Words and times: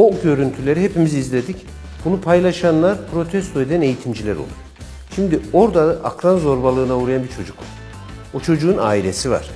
o 0.00 0.14
görüntüleri 0.24 0.82
hepimiz 0.82 1.14
izledik. 1.14 1.56
Bunu 2.04 2.20
paylaşanlar 2.20 2.98
protesto 3.12 3.60
eden 3.60 3.80
eğitimciler 3.80 4.36
olur. 4.36 4.60
Şimdi 5.14 5.40
orada 5.52 5.80
akran 6.04 6.38
zorbalığına 6.38 6.96
uğrayan 6.96 7.22
bir 7.22 7.28
çocuk 7.28 7.58
var. 7.58 7.66
O 8.34 8.40
çocuğun 8.40 8.78
ailesi 8.80 9.30
var. 9.30 9.50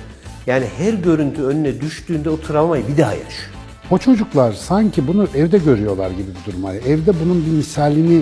Yani 0.47 0.65
her 0.77 0.93
görüntü 0.93 1.43
önüne 1.43 1.81
düştüğünde 1.81 2.29
o 2.29 2.39
travmayı 2.39 2.87
bir 2.87 2.97
daha 2.97 3.11
yaşıyor. 3.11 3.49
O 3.91 3.97
çocuklar 3.97 4.53
sanki 4.53 5.07
bunu 5.07 5.27
evde 5.35 5.57
görüyorlar 5.57 6.09
gibi 6.11 6.27
bir 6.27 6.51
durum 6.51 6.63
var. 6.63 6.73
Evde 6.73 7.11
bunun 7.25 7.45
bir 7.45 7.51
misalini 7.51 8.21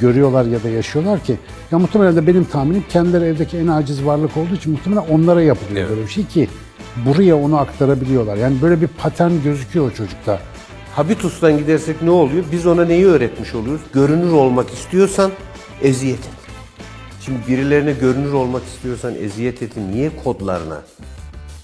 görüyorlar 0.00 0.44
ya 0.44 0.62
da 0.62 0.68
yaşıyorlar 0.68 1.24
ki 1.24 1.36
ya 1.72 1.78
muhtemelen 1.78 2.16
de 2.16 2.26
benim 2.26 2.44
tahminim 2.44 2.84
kendileri 2.88 3.24
evdeki 3.24 3.58
en 3.58 3.66
aciz 3.66 4.04
varlık 4.04 4.36
olduğu 4.36 4.54
için 4.54 4.72
muhtemelen 4.72 5.02
onlara 5.10 5.42
yapılıyor 5.42 5.80
Evet. 5.80 5.90
böyle 5.90 6.02
bir 6.06 6.12
şey 6.12 6.26
ki 6.26 6.48
buraya 7.06 7.36
onu 7.36 7.56
aktarabiliyorlar. 7.58 8.36
Yani 8.36 8.62
böyle 8.62 8.80
bir 8.80 8.86
patern 8.86 9.32
gözüküyor 9.44 9.90
o 9.90 9.94
çocukta. 9.94 10.38
Habitus'tan 10.94 11.58
gidersek 11.58 12.02
ne 12.02 12.10
oluyor? 12.10 12.44
Biz 12.52 12.66
ona 12.66 12.84
neyi 12.84 13.06
öğretmiş 13.06 13.54
oluyoruz? 13.54 13.80
Görünür 13.92 14.32
olmak 14.32 14.70
istiyorsan 14.70 15.30
eziyet 15.82 16.18
et. 16.18 16.28
Şimdi 17.20 17.38
birilerine 17.48 17.92
görünür 17.92 18.32
olmak 18.32 18.62
istiyorsan 18.64 19.14
eziyet 19.14 19.62
etin 19.62 19.92
niye 19.92 20.10
kodlarına 20.24 20.82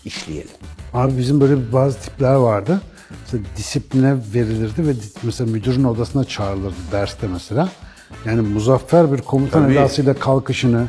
işleyelim? 0.04 0.50
Abi 0.94 1.18
bizim 1.18 1.40
böyle 1.40 1.72
bazı 1.72 1.98
tipler 2.00 2.34
vardı. 2.34 2.80
Mesela 3.22 3.44
disipline 3.56 4.16
verilirdi 4.34 4.86
ve 4.88 4.92
mesela 5.22 5.50
müdürün 5.50 5.84
odasına 5.84 6.24
çağrılırdı 6.24 6.74
derste 6.92 7.26
mesela. 7.26 7.68
Yani 8.26 8.40
muzaffer 8.40 9.12
bir 9.12 9.18
komutan 9.18 9.62
Tabii. 9.62 9.72
edasıyla 9.74 10.14
kalkışını, 10.14 10.86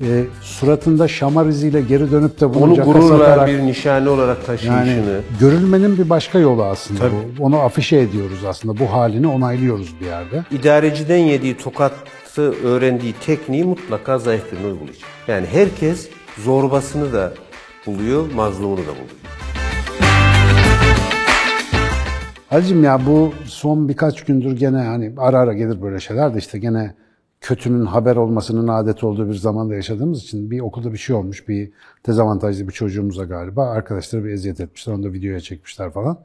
e, 0.00 0.24
suratında 0.40 1.08
şamar 1.08 1.46
iziyle 1.46 1.80
geri 1.80 2.10
dönüp 2.10 2.40
de 2.40 2.54
bunu 2.54 2.64
Onu 2.64 2.74
gururla 2.84 3.18
satarak- 3.18 3.48
bir 3.48 3.58
nişane 3.62 4.08
olarak 4.08 4.46
taşıyışını. 4.46 4.86
yani 4.88 5.02
görülmenin 5.40 5.98
bir 5.98 6.10
başka 6.10 6.38
yolu 6.38 6.64
aslında 6.64 7.00
Tabii. 7.00 7.14
bu. 7.38 7.44
Onu 7.44 7.58
afişe 7.60 7.96
ediyoruz 7.96 8.44
aslında. 8.48 8.78
Bu 8.78 8.92
halini 8.92 9.26
onaylıyoruz 9.26 9.94
bir 10.00 10.06
yerde. 10.06 10.44
İdareciden 10.50 11.16
yediği 11.18 11.56
tokatı 11.56 12.54
öğrendiği 12.64 13.12
tekniği 13.26 13.64
mutlaka 13.64 14.18
zayıf 14.18 14.52
birine 14.52 14.66
uygulayacak. 14.66 15.08
Yani 15.28 15.46
herkes 15.52 16.08
zorbasını 16.44 17.12
da 17.12 17.32
buluyor, 17.86 18.32
mazlumunu 18.32 18.78
da 18.80 18.80
buluyor. 18.90 19.08
Halicim 22.50 22.84
ya 22.84 23.00
bu 23.06 23.32
son 23.44 23.88
birkaç 23.88 24.24
gündür 24.24 24.56
gene 24.56 24.76
hani 24.76 25.12
ara 25.18 25.38
ara 25.38 25.52
gelir 25.52 25.82
böyle 25.82 26.00
şeyler 26.00 26.34
de 26.34 26.38
işte 26.38 26.58
gene 26.58 26.94
kötünün 27.40 27.86
haber 27.86 28.16
olmasının 28.16 28.68
adet 28.68 29.04
olduğu 29.04 29.28
bir 29.28 29.34
zamanda 29.34 29.74
yaşadığımız 29.74 30.22
için 30.22 30.50
bir 30.50 30.60
okulda 30.60 30.92
bir 30.92 30.98
şey 30.98 31.16
olmuş. 31.16 31.48
Bir 31.48 31.70
dezavantajlı 32.06 32.68
bir 32.68 32.72
çocuğumuza 32.72 33.24
galiba. 33.24 33.70
Arkadaşları 33.70 34.24
bir 34.24 34.30
eziyet 34.30 34.60
etmişler. 34.60 34.94
Onu 34.94 35.02
da 35.02 35.12
videoya 35.12 35.40
çekmişler 35.40 35.90
falan. 35.90 36.18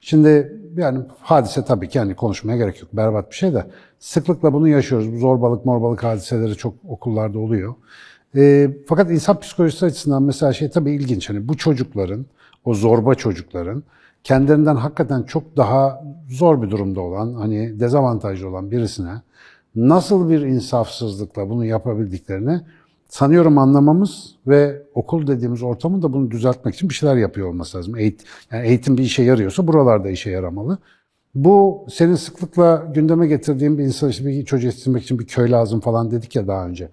Şimdi 0.00 0.60
yani 0.76 1.00
hadise 1.20 1.64
tabii 1.64 1.88
ki 1.88 1.98
hani 1.98 2.14
konuşmaya 2.14 2.56
gerek 2.56 2.80
yok. 2.80 2.90
Berbat 2.92 3.30
bir 3.30 3.36
şey 3.36 3.54
de 3.54 3.66
sıklıkla 3.98 4.52
bunu 4.52 4.68
yaşıyoruz. 4.68 5.12
Bu 5.12 5.18
zorbalık 5.18 5.64
morbalık 5.66 6.04
hadiseleri 6.04 6.56
çok 6.56 6.74
okullarda 6.88 7.38
oluyor. 7.38 7.74
Ee, 8.36 8.70
fakat 8.86 9.10
insan 9.10 9.40
psikolojisi 9.40 9.86
açısından 9.86 10.22
mesela 10.22 10.52
şey 10.52 10.70
tabii 10.70 10.92
ilginç. 10.92 11.30
Hani 11.30 11.48
bu 11.48 11.56
çocukların, 11.56 12.26
o 12.64 12.74
zorba 12.74 13.14
çocukların 13.14 13.82
kendilerinden 14.24 14.76
hakikaten 14.76 15.22
çok 15.22 15.56
daha 15.56 16.04
zor 16.30 16.62
bir 16.62 16.70
durumda 16.70 17.00
olan, 17.00 17.34
hani 17.34 17.80
dezavantajlı 17.80 18.48
olan 18.48 18.70
birisine 18.70 19.22
nasıl 19.74 20.28
bir 20.28 20.40
insafsızlıkla 20.40 21.50
bunu 21.50 21.64
yapabildiklerini 21.64 22.60
sanıyorum 23.08 23.58
anlamamız 23.58 24.34
ve 24.46 24.82
okul 24.94 25.26
dediğimiz 25.26 25.62
ortamın 25.62 26.02
da 26.02 26.12
bunu 26.12 26.30
düzeltmek 26.30 26.74
için 26.74 26.88
bir 26.88 26.94
şeyler 26.94 27.16
yapıyor 27.16 27.48
olması 27.48 27.78
lazım. 27.78 27.96
Eğitim, 27.96 28.26
yani 28.50 28.66
eğitim 28.66 28.98
bir 28.98 29.02
işe 29.02 29.22
yarıyorsa 29.22 29.66
buralarda 29.66 30.10
işe 30.10 30.30
yaramalı. 30.30 30.78
Bu 31.34 31.86
senin 31.90 32.14
sıklıkla 32.14 32.86
gündeme 32.94 33.26
getirdiğin 33.26 33.78
bir 33.78 33.84
insan 33.84 34.08
işte 34.08 34.26
bir 34.26 34.44
çocuk 34.44 34.64
yetiştirmek 34.64 35.02
için 35.02 35.18
bir 35.18 35.26
köy 35.26 35.50
lazım 35.50 35.80
falan 35.80 36.10
dedik 36.10 36.36
ya 36.36 36.46
daha 36.46 36.66
önce. 36.66 36.88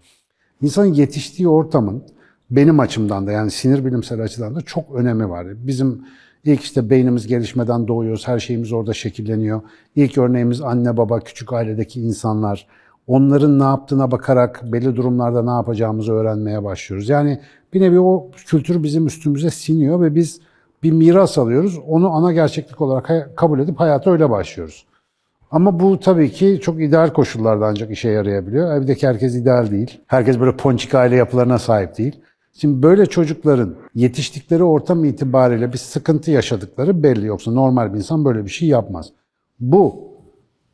İnsanın 0.62 0.94
yetiştiği 0.94 1.47
ortamın 1.47 2.03
benim 2.51 2.79
açımdan 2.79 3.28
da 3.28 3.31
yani 3.31 3.51
sinir 3.51 3.85
bilimsel 3.85 4.22
açıdan 4.22 4.56
da 4.56 4.62
çok 4.62 4.95
önemi 4.95 5.29
var. 5.29 5.47
Bizim 5.68 6.01
ilk 6.45 6.61
işte 6.61 6.89
beynimiz 6.89 7.27
gelişmeden 7.27 7.88
doğuyoruz, 7.88 8.27
her 8.27 8.39
şeyimiz 8.39 8.73
orada 8.73 8.94
şekilleniyor. 8.94 9.61
İlk 9.95 10.17
örneğimiz 10.17 10.61
anne 10.61 10.97
baba, 10.97 11.19
küçük 11.19 11.53
ailedeki 11.53 12.01
insanlar. 12.01 12.67
Onların 13.07 13.59
ne 13.59 13.63
yaptığına 13.63 14.11
bakarak 14.11 14.61
belli 14.63 14.95
durumlarda 14.95 15.44
ne 15.44 15.51
yapacağımızı 15.51 16.13
öğrenmeye 16.13 16.63
başlıyoruz. 16.63 17.09
Yani 17.09 17.39
bir 17.73 17.81
nevi 17.81 18.00
o 18.00 18.31
kültür 18.31 18.83
bizim 18.83 19.07
üstümüze 19.07 19.50
siniyor 19.50 20.01
ve 20.01 20.16
biz 20.16 20.41
bir 20.83 20.91
miras 20.91 21.38
alıyoruz. 21.38 21.79
Onu 21.88 22.09
ana 22.09 22.33
gerçeklik 22.33 22.81
olarak 22.81 23.38
kabul 23.38 23.59
edip 23.59 23.79
hayata 23.79 24.11
öyle 24.11 24.29
başlıyoruz. 24.29 24.85
Ama 25.51 25.79
bu 25.79 26.00
tabii 26.00 26.31
ki 26.31 26.59
çok 26.61 26.81
ideal 26.81 27.09
koşullarda 27.13 27.66
ancak 27.66 27.91
işe 27.91 28.09
yarayabiliyor. 28.09 28.75
Evdeki 28.75 29.07
herkes 29.07 29.35
ideal 29.35 29.71
değil. 29.71 30.01
Herkes 30.07 30.39
böyle 30.39 30.57
ponçik 30.57 30.95
aile 30.95 31.16
yapılarına 31.16 31.59
sahip 31.59 31.97
değil. 31.97 32.19
Şimdi 32.61 32.83
böyle 32.83 33.05
çocukların 33.05 33.75
yetiştikleri 33.95 34.63
ortam 34.63 35.05
itibariyle 35.05 35.73
bir 35.73 35.77
sıkıntı 35.77 36.31
yaşadıkları 36.31 37.03
belli. 37.03 37.25
Yoksa 37.25 37.51
normal 37.51 37.93
bir 37.93 37.97
insan 37.97 38.25
böyle 38.25 38.45
bir 38.45 38.49
şey 38.49 38.67
yapmaz. 38.67 39.09
Bu 39.59 40.09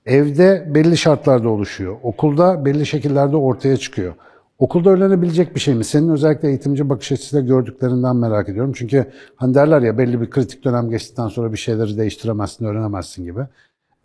evde 0.05 0.71
belli 0.75 0.97
şartlarda 0.97 1.49
oluşuyor. 1.49 1.95
Okulda 2.03 2.65
belli 2.65 2.85
şekillerde 2.85 3.35
ortaya 3.35 3.77
çıkıyor. 3.77 4.13
Okulda 4.59 4.89
öğrenebilecek 4.89 5.55
bir 5.55 5.59
şey 5.59 5.75
mi? 5.75 5.83
Senin 5.83 6.09
özellikle 6.09 6.47
eğitimci 6.47 6.89
bakış 6.89 7.11
açısıyla 7.11 7.45
gördüklerinden 7.45 8.15
merak 8.15 8.49
ediyorum. 8.49 8.73
Çünkü 8.75 9.05
hani 9.35 9.55
derler 9.55 9.81
ya 9.81 9.97
belli 9.97 10.21
bir 10.21 10.29
kritik 10.29 10.63
dönem 10.63 10.89
geçtikten 10.89 11.27
sonra 11.27 11.51
bir 11.51 11.57
şeyleri 11.57 11.97
değiştiremezsin, 11.97 12.65
öğrenemezsin 12.65 13.23
gibi. 13.25 13.41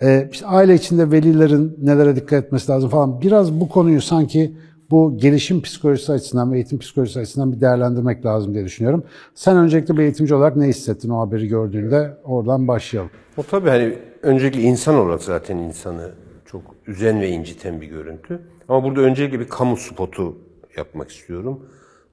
Ee, 0.02 0.28
işte 0.32 0.46
aile 0.46 0.74
içinde 0.74 1.10
velilerin 1.10 1.78
nelere 1.82 2.16
dikkat 2.16 2.44
etmesi 2.44 2.72
lazım 2.72 2.90
falan. 2.90 3.20
Biraz 3.20 3.60
bu 3.60 3.68
konuyu 3.68 4.00
sanki 4.00 4.54
bu 4.90 5.18
gelişim 5.18 5.62
psikolojisi 5.62 6.12
açısından 6.12 6.52
ve 6.52 6.56
eğitim 6.56 6.78
psikolojisi 6.78 7.20
açısından 7.20 7.52
bir 7.52 7.60
değerlendirmek 7.60 8.26
lazım 8.26 8.54
diye 8.54 8.64
düşünüyorum. 8.64 9.04
Sen 9.34 9.56
öncelikle 9.56 9.96
bir 9.96 10.02
eğitimci 10.02 10.34
olarak 10.34 10.56
ne 10.56 10.66
hissettin 10.66 11.10
o 11.10 11.20
haberi 11.20 11.48
gördüğünde? 11.48 12.16
Oradan 12.24 12.68
başlayalım. 12.68 13.10
O 13.36 13.42
tabii 13.42 13.68
hani 13.68 13.98
öncelikle 14.22 14.60
insan 14.60 14.94
olarak 14.94 15.22
zaten 15.22 15.56
insanı 15.56 16.10
çok 16.46 16.62
üzen 16.86 17.20
ve 17.20 17.28
inciten 17.28 17.80
bir 17.80 17.86
görüntü. 17.86 18.40
Ama 18.68 18.84
burada 18.84 19.00
öncelikle 19.00 19.40
bir 19.40 19.48
kamu 19.48 19.76
spotu 19.76 20.36
yapmak 20.76 21.10
istiyorum. 21.10 21.66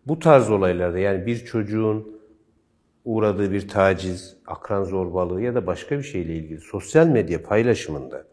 Bu 0.08 0.20
tarz 0.20 0.50
olaylarda 0.50 1.00
yani 1.00 1.26
bir 1.26 1.46
çocuğun 1.46 2.08
uğradığı 3.06 3.52
bir 3.52 3.68
taciz, 3.68 4.38
akran 4.48 4.84
zorbalığı 4.84 5.42
ya 5.42 5.56
da 5.56 5.68
başka 5.68 5.98
bir 5.98 6.04
şeyle 6.04 6.36
ilgili 6.36 6.60
sosyal 6.60 7.08
medya 7.08 7.44
paylaşımında 7.44 8.24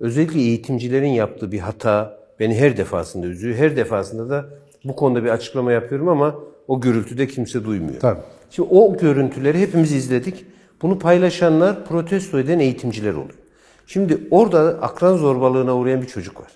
özellikle 0.00 0.40
eğitimcilerin 0.40 1.08
yaptığı 1.08 1.52
bir 1.52 1.58
hata 1.58 2.21
beni 2.40 2.58
her 2.58 2.76
defasında 2.76 3.26
üzüyor. 3.26 3.56
Her 3.56 3.76
defasında 3.76 4.30
da 4.30 4.46
bu 4.84 4.96
konuda 4.96 5.24
bir 5.24 5.28
açıklama 5.28 5.72
yapıyorum 5.72 6.08
ama 6.08 6.34
o 6.68 6.80
gürültüde 6.80 7.26
kimse 7.26 7.64
duymuyor. 7.64 8.00
Tabii. 8.00 8.20
Şimdi 8.50 8.68
o 8.72 8.96
görüntüleri 8.96 9.60
hepimiz 9.60 9.92
izledik. 9.92 10.46
Bunu 10.82 10.98
paylaşanlar 10.98 11.84
protesto 11.84 12.38
eden 12.38 12.58
eğitimciler 12.58 13.12
oluyor. 13.12 13.38
Şimdi 13.86 14.18
orada 14.30 14.58
akran 14.60 15.16
zorbalığına 15.16 15.76
uğrayan 15.76 16.02
bir 16.02 16.06
çocuk 16.06 16.40
var. 16.40 16.52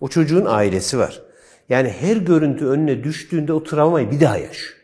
O 0.00 0.08
çocuğun 0.08 0.44
ailesi 0.44 0.98
var. 0.98 1.22
Yani 1.68 1.88
her 1.88 2.16
görüntü 2.16 2.66
önüne 2.66 3.04
düştüğünde 3.04 3.52
o 3.52 3.64
travmayı 3.64 4.10
bir 4.10 4.20
daha 4.20 4.38
yaşıyor. 4.38 4.81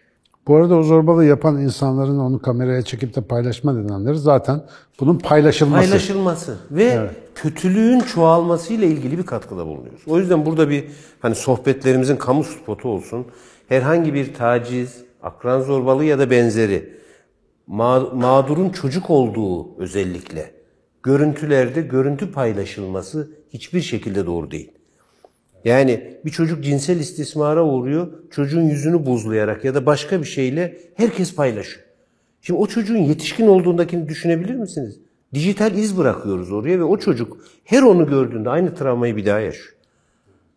Bu 0.49 0.57
arada 0.57 0.77
o 0.77 0.83
zorbalığı 0.83 1.25
yapan 1.25 1.61
insanların 1.61 2.19
onu 2.19 2.43
kameraya 2.43 2.83
çekip 2.83 3.17
de 3.17 3.21
paylaşma 3.21 3.73
nedenleri 3.73 4.19
zaten 4.19 4.63
bunun 5.01 5.19
paylaşılması. 5.19 5.89
Paylaşılması 5.89 6.57
ve 6.71 7.11
kötülüğün 7.35 8.01
çoğalmasıyla 8.01 8.87
ilgili 8.87 9.19
bir 9.19 9.27
katkıda 9.27 9.67
bulunuyoruz. 9.67 10.03
O 10.07 10.19
yüzden 10.19 10.47
burada 10.47 10.71
bir 10.71 10.85
hani 11.21 11.35
sohbetlerimizin 11.35 12.17
kamu 12.17 12.45
spotu 12.45 12.89
olsun. 12.89 13.27
Herhangi 13.69 14.15
bir 14.15 14.35
taciz, 14.35 14.97
akran 15.23 15.61
zorbalığı 15.61 16.05
ya 16.05 16.19
da 16.19 16.31
benzeri 16.31 16.99
ma- 17.71 18.15
mağdurun 18.15 18.71
çocuk 18.71 19.11
olduğu 19.11 19.79
özellikle 19.79 20.51
görüntülerde 21.03 21.81
görüntü 21.81 22.33
paylaşılması 22.33 23.31
hiçbir 23.51 23.81
şekilde 23.81 24.27
doğru 24.27 24.51
değil. 24.51 24.73
Yani 25.65 26.17
bir 26.25 26.31
çocuk 26.31 26.65
cinsel 26.65 27.01
istismara 27.01 27.65
uğruyor, 27.65 28.09
çocuğun 28.31 28.63
yüzünü 28.63 29.07
buzlayarak 29.07 29.65
ya 29.65 29.75
da 29.75 29.87
başka 29.87 30.21
bir 30.21 30.27
şeyle 30.27 30.79
herkes 30.95 31.35
paylaşıyor. 31.35 31.85
Şimdi 32.41 32.61
o 32.61 32.67
çocuğun 32.67 32.97
yetişkin 32.97 33.47
olduğundakini 33.47 34.09
düşünebilir 34.09 34.55
misiniz? 34.55 35.01
Dijital 35.35 35.75
iz 35.75 35.99
bırakıyoruz 35.99 36.53
oraya 36.53 36.79
ve 36.79 36.85
o 36.85 36.99
çocuk 36.99 37.45
her 37.65 37.83
onu 37.83 38.07
gördüğünde 38.07 38.51
aynı 38.51 38.75
travmayı 38.75 39.17
bir 39.17 39.27
daha 39.27 39.41
yaşıyor. 39.41 39.75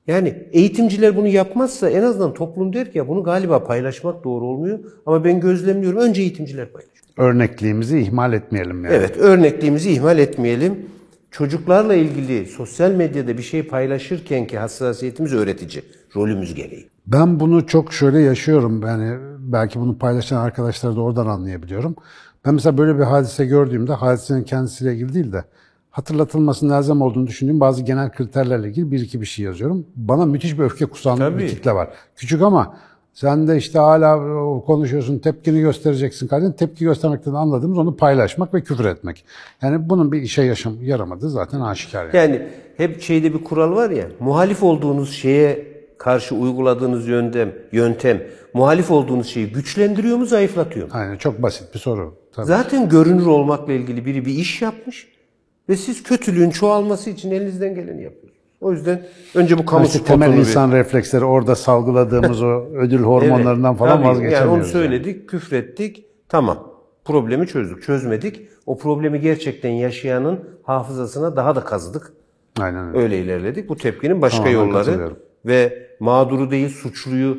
Yani 0.08 0.34
eğitimciler 0.52 1.16
bunu 1.16 1.28
yapmazsa 1.28 1.90
en 1.90 2.04
azından 2.04 2.34
toplum 2.34 2.74
der 2.74 2.92
ki 2.92 2.98
ya 2.98 3.08
bunu 3.08 3.24
galiba 3.24 3.64
paylaşmak 3.64 4.24
doğru 4.24 4.46
olmuyor 4.46 4.80
ama 5.06 5.24
ben 5.24 5.40
gözlemliyorum 5.40 6.00
önce 6.00 6.22
eğitimciler 6.22 6.70
paylaşıyor. 6.70 7.06
Örnekliğimizi 7.18 8.00
ihmal 8.00 8.34
etmeyelim 8.34 8.86
yani. 8.86 8.96
Evet, 8.96 9.18
örnekliğimizi 9.18 9.92
ihmal 9.92 10.20
etmeyelim. 10.20 10.86
Çocuklarla 11.32 11.96
ilgili 11.96 12.46
sosyal 12.46 12.92
medyada 12.92 13.38
bir 13.38 13.44
şey 13.44 13.68
paylaşırken 13.68 14.48
ki 14.48 14.58
hassasiyetimiz 14.58 15.34
öğretici, 15.34 15.84
rolümüz 16.16 16.54
gereği. 16.54 16.90
Ben 17.08 17.40
bunu 17.40 17.68
çok 17.68 17.94
şöyle 17.94 18.20
yaşıyorum. 18.20 18.82
Yani 18.82 19.18
belki 19.40 19.80
bunu 19.80 19.98
paylaşan 19.98 20.38
arkadaşlar 20.38 20.96
da 20.96 21.02
oradan 21.02 21.28
anlayabiliyorum. 21.28 21.96
Ben 22.46 22.54
mesela 22.54 22.78
böyle 22.78 23.00
bir 23.00 23.04
hadise 23.04 23.46
gördüğümde 23.46 23.94
hadisenin 23.94 24.44
kendisiyle 24.44 24.94
ilgili 24.94 25.14
değil 25.14 25.32
de 25.32 25.44
hatırlatılması 25.92 26.70
lazım 26.70 27.02
olduğunu 27.02 27.28
düşündüğüm 27.28 27.60
bazı 27.60 27.82
genel 27.82 28.12
kriterlerle 28.12 28.68
ilgili 28.70 28.92
bir 28.92 29.00
iki 29.00 29.22
bir 29.22 29.26
şey 29.26 29.46
yazıyorum. 29.46 29.86
Bana 29.96 30.26
müthiş 30.26 30.60
bir 30.60 30.64
öfke 30.64 30.86
kusan 30.86 31.18
bir 31.18 31.24
Tabii. 31.24 31.48
kitle 31.48 31.72
var. 31.72 31.90
Küçük 32.16 32.42
ama 32.42 32.78
sen 33.14 33.48
de 33.48 33.58
işte 33.58 33.80
hala 33.80 34.18
konuşuyorsun, 34.66 35.20
tepkini 35.20 35.62
göstereceksin 35.62 36.28
kardeşim. 36.28 36.54
Tepki 36.54 36.84
göstermekten 36.84 37.34
anladığımız 37.34 37.78
onu 37.78 37.98
paylaşmak 37.98 38.54
ve 38.54 38.62
küfür 38.62 38.86
etmek. 38.86 39.26
Yani 39.62 39.90
bunun 39.90 40.12
bir 40.12 40.22
işe 40.22 40.42
yaşam, 40.42 40.74
yaramadığı 40.82 41.30
zaten 41.30 41.62
aşikar. 41.62 42.06
Yani. 42.14 42.16
Yani 42.16 42.48
hep 42.78 43.02
şeyde 43.02 43.34
bir 43.34 43.44
kural 43.44 43.76
var 43.76 43.90
ya, 43.90 44.08
muhalif 44.20 44.64
olduğunuz 44.64 45.14
şeye 45.14 45.72
karşı 45.98 46.36
uyguladığınız 46.36 47.08
yöntem, 47.08 47.52
yöntem 47.72 48.24
muhalif 48.54 48.92
olduğunuz 48.92 49.28
şeyi 49.28 49.52
güçlendiriyor 49.52 50.18
mu, 50.18 50.26
zayıflatıyor 50.26 50.88
mu? 50.88 50.94
Aynen 50.96 51.18
çok 51.18 51.42
basit 51.42 51.74
bir 51.74 51.80
soru. 51.80 52.18
Tabii. 52.34 52.46
Zaten 52.46 52.90
görünür 52.90 53.26
olmakla 53.26 53.74
ilgili 53.74 54.06
biri 54.06 54.26
bir 54.26 54.34
iş 54.34 54.62
yapmış 54.62 55.08
ve 55.70 55.78
siz 55.78 56.04
kötülüğün 56.04 56.50
çoğalması 56.50 57.10
için 57.10 57.32
elinizden 57.32 57.76
geleni 57.76 58.04
yapıyorsunuz. 58.04 58.41
O 58.62 58.72
yüzden 58.72 59.02
önce 59.36 59.58
bu 59.58 59.66
kamu 59.66 59.86
İşte 59.86 60.04
temel 60.04 60.34
bir- 60.34 60.38
insan 60.38 60.72
refleksleri 60.72 61.26
orada 61.26 61.56
salgıladığımız 61.56 62.42
o 62.44 62.66
ödül 62.74 63.00
hormonlarından 63.04 63.76
falan 63.76 63.98
Tabii, 63.98 64.08
vazgeçemiyoruz. 64.08 64.48
Yani 64.50 64.62
onu 64.62 64.66
söyledik, 64.66 65.30
küfrettik, 65.30 66.06
tamam. 66.30 66.72
Problemi 67.06 67.48
çözdük. 67.48 67.84
Çözmedik. 67.84 68.42
O 68.66 68.78
problemi 68.78 69.20
gerçekten 69.22 69.70
yaşayanın 69.70 70.40
hafızasına 70.64 71.36
daha 71.36 71.56
da 71.56 71.64
kazıdık. 71.64 72.14
Aynen 72.60 72.88
öyle. 72.88 72.98
Öyle 73.00 73.20
ilerledik. 73.20 73.70
Bu 73.70 73.76
tepkinin 73.78 74.22
başka 74.22 74.44
Tamamen 74.44 74.66
yolları 74.66 75.12
ve 75.46 75.88
mağduru 76.00 76.52
değil 76.52 76.70
suçluyu 76.70 77.38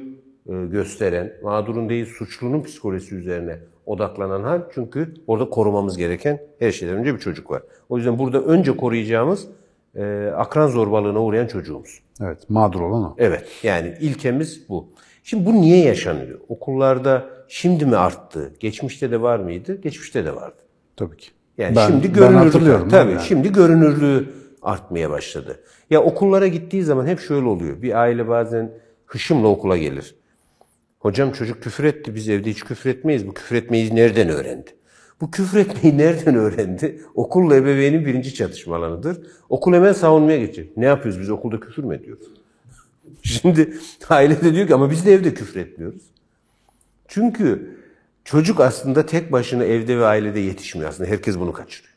e, 0.48 0.52
gösteren, 0.66 1.32
mağdurun 1.42 1.88
değil 1.88 2.06
suçlunun 2.06 2.62
psikolojisi 2.62 3.14
üzerine 3.14 3.58
odaklanan 3.86 4.42
hal. 4.42 4.60
Çünkü 4.74 5.14
orada 5.26 5.48
korumamız 5.50 5.96
gereken 5.96 6.40
her 6.58 6.72
şeyden 6.72 6.96
önce 6.96 7.14
bir 7.14 7.18
çocuk 7.20 7.50
var. 7.50 7.62
O 7.88 7.96
yüzden 7.96 8.18
burada 8.18 8.40
önce 8.42 8.76
koruyacağımız 8.76 9.48
e, 9.96 10.32
akran 10.36 10.68
zorbalığına 10.68 11.22
uğrayan 11.22 11.46
çocuğumuz. 11.46 12.00
Evet, 12.20 12.50
mağdur 12.50 12.80
olan 12.80 13.04
o. 13.04 13.14
Evet 13.18 13.48
yani 13.62 13.94
ilkemiz 14.00 14.68
bu. 14.68 14.92
Şimdi 15.22 15.46
bu 15.46 15.52
niye 15.52 15.84
yaşanıyor? 15.84 16.40
Okullarda 16.48 17.26
şimdi 17.48 17.86
mi 17.86 17.96
arttı? 17.96 18.52
Geçmişte 18.60 19.10
de 19.10 19.22
var 19.22 19.38
mıydı? 19.38 19.80
Geçmişte 19.80 20.24
de 20.24 20.36
vardı. 20.36 20.62
Tabii 20.96 21.16
ki. 21.16 21.28
Yani 21.58 21.76
Ben- 21.76 21.86
şimdi 21.86 22.20
hatırlıyorum 22.20 22.88
tabii 22.88 23.12
yani. 23.12 23.22
şimdi 23.22 23.52
görünürlüğü 23.52 24.28
artmaya 24.62 25.10
başladı. 25.10 25.60
Ya 25.90 26.02
okullara 26.02 26.46
gittiği 26.46 26.82
zaman 26.82 27.06
hep 27.06 27.20
şöyle 27.20 27.46
oluyor. 27.46 27.82
Bir 27.82 28.00
aile 28.00 28.28
bazen 28.28 28.70
hışımla 29.06 29.48
okula 29.48 29.76
gelir. 29.76 30.14
Hocam 30.98 31.32
çocuk 31.32 31.62
küfür 31.62 31.84
etti. 31.84 32.14
Biz 32.14 32.28
evde 32.28 32.50
hiç 32.50 32.64
küfür 32.64 32.90
etmeyiz. 32.90 33.26
Bu 33.26 33.34
küfür 33.34 33.56
etmeyi 33.56 33.96
nereden 33.96 34.28
öğrendi? 34.28 34.70
Bu 35.22 35.30
küfür 35.30 35.58
etmeyi 35.58 35.98
nereden 35.98 36.34
öğrendi? 36.34 37.02
Okulla 37.14 37.56
ebeveynin 37.56 38.06
birinci 38.06 38.34
çatışma 38.34 38.76
alanıdır. 38.76 39.26
Okul 39.48 39.72
hemen 39.72 39.92
savunmaya 39.92 40.38
geçecek. 40.38 40.76
Ne 40.76 40.84
yapıyoruz 40.84 41.20
biz 41.20 41.30
okulda 41.30 41.60
küfür 41.60 41.84
mü 41.84 41.96
ediyoruz? 41.96 42.26
Şimdi 43.22 43.76
aile 44.08 44.40
de 44.40 44.54
diyor 44.54 44.66
ki 44.66 44.74
ama 44.74 44.90
biz 44.90 45.06
de 45.06 45.12
evde 45.12 45.34
küfür 45.34 45.60
etmiyoruz. 45.60 46.02
Çünkü 47.08 47.76
çocuk 48.24 48.60
aslında 48.60 49.06
tek 49.06 49.32
başına 49.32 49.64
evde 49.64 49.98
ve 49.98 50.04
ailede 50.04 50.40
yetişmiyor 50.40 50.90
aslında. 50.90 51.10
Herkes 51.10 51.38
bunu 51.38 51.52
kaçırıyor. 51.52 51.94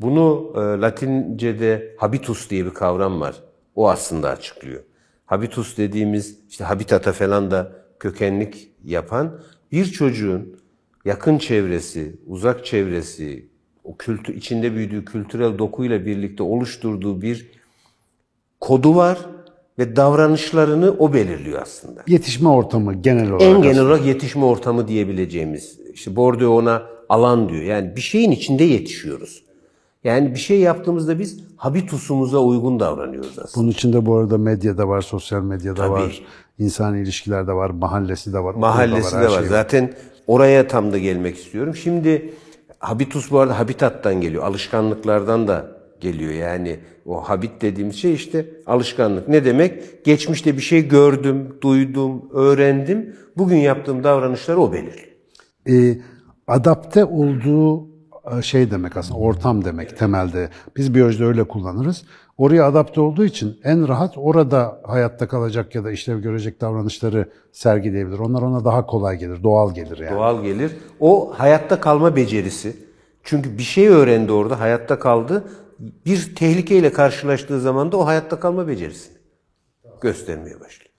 Bunu 0.00 0.52
e, 0.54 0.58
Latince'de 0.58 1.94
habitus 1.98 2.50
diye 2.50 2.66
bir 2.66 2.74
kavram 2.74 3.20
var. 3.20 3.42
O 3.74 3.90
aslında 3.90 4.28
açıklıyor. 4.30 4.82
Habitus 5.26 5.76
dediğimiz 5.76 6.38
işte 6.48 6.64
habitata 6.64 7.12
falan 7.12 7.50
da 7.50 7.72
kökenlik 7.98 8.70
yapan 8.84 9.40
bir 9.72 9.84
çocuğun 9.84 10.65
yakın 11.06 11.38
çevresi, 11.38 12.16
uzak 12.26 12.66
çevresi, 12.66 13.46
o 13.84 13.96
kültür 13.96 14.34
içinde 14.34 14.74
büyüdüğü 14.74 15.04
kültürel 15.04 15.58
dokuyla 15.58 16.06
birlikte 16.06 16.42
oluşturduğu 16.42 17.22
bir 17.22 17.50
kodu 18.60 18.96
var 18.96 19.18
ve 19.78 19.96
davranışlarını 19.96 20.94
o 20.98 21.12
belirliyor 21.12 21.62
aslında. 21.62 22.02
Yetişme 22.06 22.48
ortamı 22.48 22.94
genel 22.94 23.30
olarak. 23.30 23.42
En 23.42 23.62
genel 23.62 23.80
olarak 23.80 24.06
yetişme 24.06 24.44
ortamı 24.44 24.88
diyebileceğimiz. 24.88 25.80
İşte 25.92 26.16
Bordeaux 26.16 26.62
ona 26.62 26.82
alan 27.08 27.48
diyor. 27.48 27.62
Yani 27.62 27.96
bir 27.96 28.00
şeyin 28.00 28.30
içinde 28.30 28.64
yetişiyoruz. 28.64 29.42
Yani 30.04 30.34
bir 30.34 30.38
şey 30.38 30.60
yaptığımızda 30.60 31.18
biz 31.18 31.40
habitusumuza 31.56 32.38
uygun 32.38 32.80
davranıyoruz 32.80 33.38
aslında. 33.38 33.62
Bunun 33.62 33.70
içinde 33.72 34.06
bu 34.06 34.16
arada 34.16 34.38
medyada 34.38 34.88
var, 34.88 35.02
sosyal 35.02 35.42
medyada 35.42 35.74
Tabii. 35.74 35.90
var, 35.90 36.22
insani 36.58 37.00
ilişkilerde 37.02 37.52
var, 37.52 37.70
mahallesi 37.70 38.32
de 38.32 38.38
var, 38.38 38.54
Mahallesi 38.54 39.16
her 39.16 39.22
de 39.22 39.28
var. 39.28 39.38
şey 39.38 39.48
Zaten 39.48 39.92
oraya 40.26 40.68
tam 40.68 40.92
da 40.92 40.98
gelmek 40.98 41.36
istiyorum. 41.36 41.76
Şimdi 41.76 42.34
habitus 42.78 43.30
bu 43.30 43.38
arada 43.38 43.58
habitattan 43.58 44.20
geliyor. 44.20 44.44
Alışkanlıklardan 44.44 45.48
da 45.48 45.76
geliyor. 46.00 46.32
Yani 46.32 46.78
o 47.06 47.20
habit 47.20 47.62
dediğimiz 47.62 47.96
şey 47.96 48.14
işte 48.14 48.46
alışkanlık. 48.66 49.28
Ne 49.28 49.44
demek? 49.44 50.04
Geçmişte 50.04 50.56
bir 50.56 50.62
şey 50.62 50.88
gördüm, 50.88 51.58
duydum, 51.62 52.30
öğrendim. 52.32 53.16
Bugün 53.36 53.56
yaptığım 53.56 54.04
davranışları 54.04 54.60
o 54.60 54.72
belirliyor. 54.72 55.06
Ee, 55.68 55.98
adapte 56.46 57.04
olduğu 57.04 57.88
e, 58.38 58.42
şey 58.42 58.70
demek 58.70 58.96
aslında 58.96 59.18
ortam 59.18 59.64
demek 59.64 59.98
temelde. 59.98 60.48
Biz 60.76 60.94
biyolojide 60.94 61.24
öyle 61.24 61.44
kullanırız. 61.44 62.04
Oraya 62.38 62.66
adapte 62.66 63.00
olduğu 63.00 63.24
için 63.24 63.60
en 63.64 63.88
rahat 63.88 64.18
orada 64.18 64.80
hayatta 64.84 65.28
kalacak 65.28 65.74
ya 65.74 65.84
da 65.84 65.90
işlev 65.92 66.18
görecek 66.18 66.60
davranışları 66.60 67.28
sergileyebilir. 67.52 68.18
Onlar 68.18 68.42
ona 68.42 68.64
daha 68.64 68.86
kolay 68.86 69.18
gelir, 69.18 69.42
doğal 69.42 69.74
gelir 69.74 69.98
yani. 69.98 70.14
Doğal 70.14 70.42
gelir. 70.42 70.72
O 71.00 71.32
hayatta 71.36 71.80
kalma 71.80 72.16
becerisi. 72.16 72.76
Çünkü 73.22 73.58
bir 73.58 73.62
şey 73.62 73.88
öğrendi 73.88 74.32
orada, 74.32 74.60
hayatta 74.60 74.98
kaldı. 74.98 75.44
Bir 75.78 76.34
tehlikeyle 76.34 76.92
karşılaştığı 76.92 77.60
zaman 77.60 77.92
da 77.92 77.96
o 77.96 78.06
hayatta 78.06 78.40
kalma 78.40 78.68
becerisini 78.68 79.16
göstermeye 80.00 80.60
başlıyor. 80.60 80.90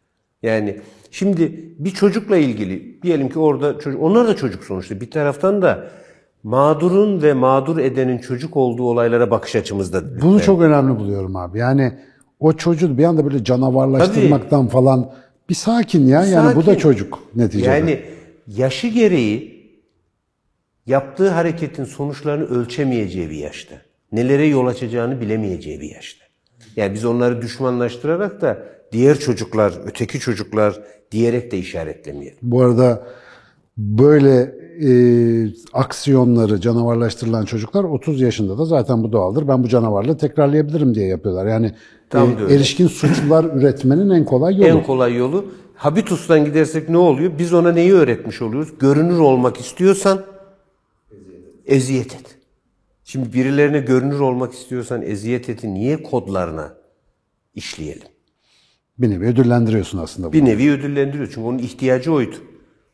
Yani 0.43 0.81
şimdi 1.11 1.73
bir 1.79 1.91
çocukla 1.91 2.37
ilgili 2.37 3.01
diyelim 3.01 3.29
ki 3.29 3.39
orada 3.39 3.79
çocuk, 3.79 4.01
onlar 4.01 4.27
da 4.27 4.35
çocuk 4.35 4.63
sonuçta. 4.63 5.01
Bir 5.01 5.11
taraftan 5.11 5.61
da 5.61 5.91
mağdurun 6.47 7.21
ve 7.21 7.33
mağdur 7.33 7.77
edenin 7.77 8.17
çocuk 8.17 8.57
olduğu 8.57 8.83
olaylara 8.83 9.31
bakış 9.31 9.55
açımızda. 9.55 10.21
Bunu 10.21 10.41
çok 10.41 10.61
önemli 10.61 10.99
buluyorum 10.99 11.35
abi. 11.35 11.59
Yani 11.59 11.93
o 12.39 12.53
çocuğu 12.53 12.97
bir 12.97 13.03
anda 13.03 13.25
böyle 13.25 13.43
canavarlaştırmaktan 13.43 14.67
falan 14.67 15.11
bir 15.49 15.55
sakin 15.55 16.07
ya. 16.07 16.25
Yani 16.25 16.55
bu 16.55 16.61
da 16.61 16.65
Sakin. 16.65 16.79
çocuk 16.79 17.19
neticede. 17.35 17.69
Yani 17.69 17.99
yaşı 18.47 18.87
gereği 18.87 19.57
yaptığı 20.85 21.29
hareketin 21.29 21.83
sonuçlarını 21.83 22.45
ölçemeyeceği 22.45 23.29
bir 23.29 23.37
yaşta. 23.37 23.75
Nelere 24.11 24.45
yol 24.45 24.67
açacağını 24.67 25.21
bilemeyeceği 25.21 25.81
bir 25.81 25.89
yaşta. 25.89 26.25
Yani 26.75 26.93
biz 26.93 27.05
onları 27.05 27.41
düşmanlaştırarak 27.41 28.41
da 28.41 28.57
diğer 28.91 29.19
çocuklar, 29.19 29.73
öteki 29.85 30.19
çocuklar 30.19 30.79
diyerek 31.11 31.51
de 31.51 31.57
işaretlemeyelim. 31.57 32.37
Bu 32.41 32.61
arada 32.61 33.07
böyle 33.77 34.66
e, 34.83 34.89
aksiyonları 35.73 36.61
canavarlaştırılan 36.61 37.45
çocuklar 37.45 37.83
30 37.83 38.21
yaşında 38.21 38.57
da 38.57 38.65
zaten 38.65 39.03
bu 39.03 39.11
doğaldır. 39.11 39.47
Ben 39.47 39.63
bu 39.63 39.67
canavarlığı 39.67 40.17
tekrarlayabilirim 40.17 40.95
diye 40.95 41.07
yapıyorlar. 41.07 41.45
Yani 41.45 41.71
Tam 42.09 42.29
e, 42.29 42.53
erişkin 42.53 42.87
suçlular 42.87 43.43
üretmenin 43.57 44.09
en 44.09 44.25
kolay 44.25 44.55
yolu. 44.55 44.65
En 44.67 44.83
kolay 44.83 45.15
yolu 45.15 45.45
habitustan 45.75 46.45
gidersek 46.45 46.89
ne 46.89 46.97
oluyor? 46.97 47.31
Biz 47.39 47.53
ona 47.53 47.71
neyi 47.71 47.93
öğretmiş 47.93 48.41
oluyoruz? 48.41 48.69
Görünür 48.79 49.19
olmak 49.19 49.57
istiyorsan 49.57 50.23
eziyet 51.65 52.15
et. 52.15 52.37
Şimdi 53.03 53.33
birilerine 53.33 53.79
görünür 53.79 54.19
olmak 54.19 54.53
istiyorsan 54.53 55.01
eziyet 55.01 55.49
eti 55.49 55.73
niye 55.73 56.03
kodlarına 56.03 56.73
işleyelim? 57.55 58.07
Bir 58.99 59.09
nevi 59.09 59.25
ödüllendiriyorsun 59.25 59.97
aslında. 59.97 60.27
bunu. 60.27 60.33
Bir 60.33 60.45
nevi 60.45 60.71
ödüllendiriyor. 60.71 61.27
Çünkü 61.27 61.41
onun 61.41 61.57
ihtiyacı 61.57 62.13
oydu. 62.13 62.35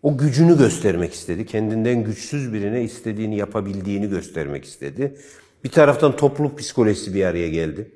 O 0.03 0.17
gücünü 0.17 0.57
göstermek 0.57 1.13
istedi. 1.13 1.45
Kendinden 1.45 2.03
güçsüz 2.03 2.53
birine 2.53 2.83
istediğini 2.83 3.37
yapabildiğini 3.37 4.09
göstermek 4.09 4.65
istedi. 4.65 5.15
Bir 5.63 5.69
taraftan 5.69 6.15
topluluk 6.15 6.59
psikolojisi 6.59 7.13
bir 7.13 7.25
araya 7.25 7.49
geldi. 7.49 7.91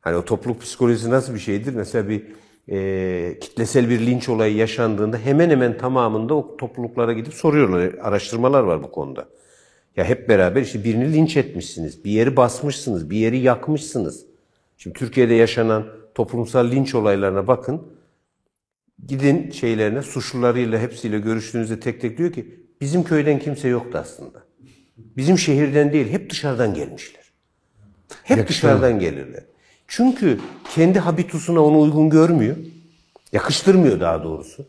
Hani 0.00 0.16
o 0.16 0.24
topluluk 0.24 0.60
psikolojisi 0.60 1.10
nasıl 1.10 1.34
bir 1.34 1.38
şeydir? 1.38 1.74
Mesela 1.74 2.08
bir 2.08 2.22
e, 2.68 3.38
kitlesel 3.38 3.90
bir 3.90 4.06
linç 4.06 4.28
olayı 4.28 4.56
yaşandığında 4.56 5.18
hemen 5.18 5.50
hemen 5.50 5.78
tamamında 5.78 6.34
o 6.34 6.56
topluluklara 6.56 7.12
gidip 7.12 7.34
soruyorlar. 7.34 7.94
Araştırmalar 8.02 8.62
var 8.62 8.82
bu 8.82 8.90
konuda. 8.90 9.28
Ya 9.96 10.04
hep 10.04 10.28
beraber 10.28 10.62
işte 10.62 10.84
birini 10.84 11.12
linç 11.12 11.36
etmişsiniz, 11.36 12.04
bir 12.04 12.10
yeri 12.10 12.36
basmışsınız, 12.36 13.10
bir 13.10 13.16
yeri 13.16 13.38
yakmışsınız. 13.38 14.26
Şimdi 14.76 14.98
Türkiye'de 14.98 15.34
yaşanan 15.34 15.86
toplumsal 16.14 16.70
linç 16.70 16.94
olaylarına 16.94 17.46
bakın. 17.46 17.82
Gidin 19.08 19.50
şeylerine, 19.50 20.02
suçlularıyla 20.02 20.78
hepsiyle 20.78 21.18
görüştüğünüzde 21.18 21.80
tek 21.80 22.00
tek 22.00 22.18
diyor 22.18 22.32
ki 22.32 22.60
bizim 22.80 23.04
köyden 23.04 23.38
kimse 23.38 23.68
yoktu 23.68 23.98
aslında. 24.02 24.42
Bizim 25.16 25.38
şehirden 25.38 25.92
değil, 25.92 26.08
hep 26.10 26.30
dışarıdan 26.30 26.74
gelmişler. 26.74 27.22
Hep 28.22 28.38
Yakışıyor. 28.38 28.72
dışarıdan 28.72 29.00
gelirler. 29.00 29.44
Çünkü 29.86 30.40
kendi 30.74 30.98
habitusuna 30.98 31.60
onu 31.64 31.80
uygun 31.80 32.10
görmüyor. 32.10 32.56
Yakıştırmıyor 33.32 34.00
daha 34.00 34.24
doğrusu. 34.24 34.66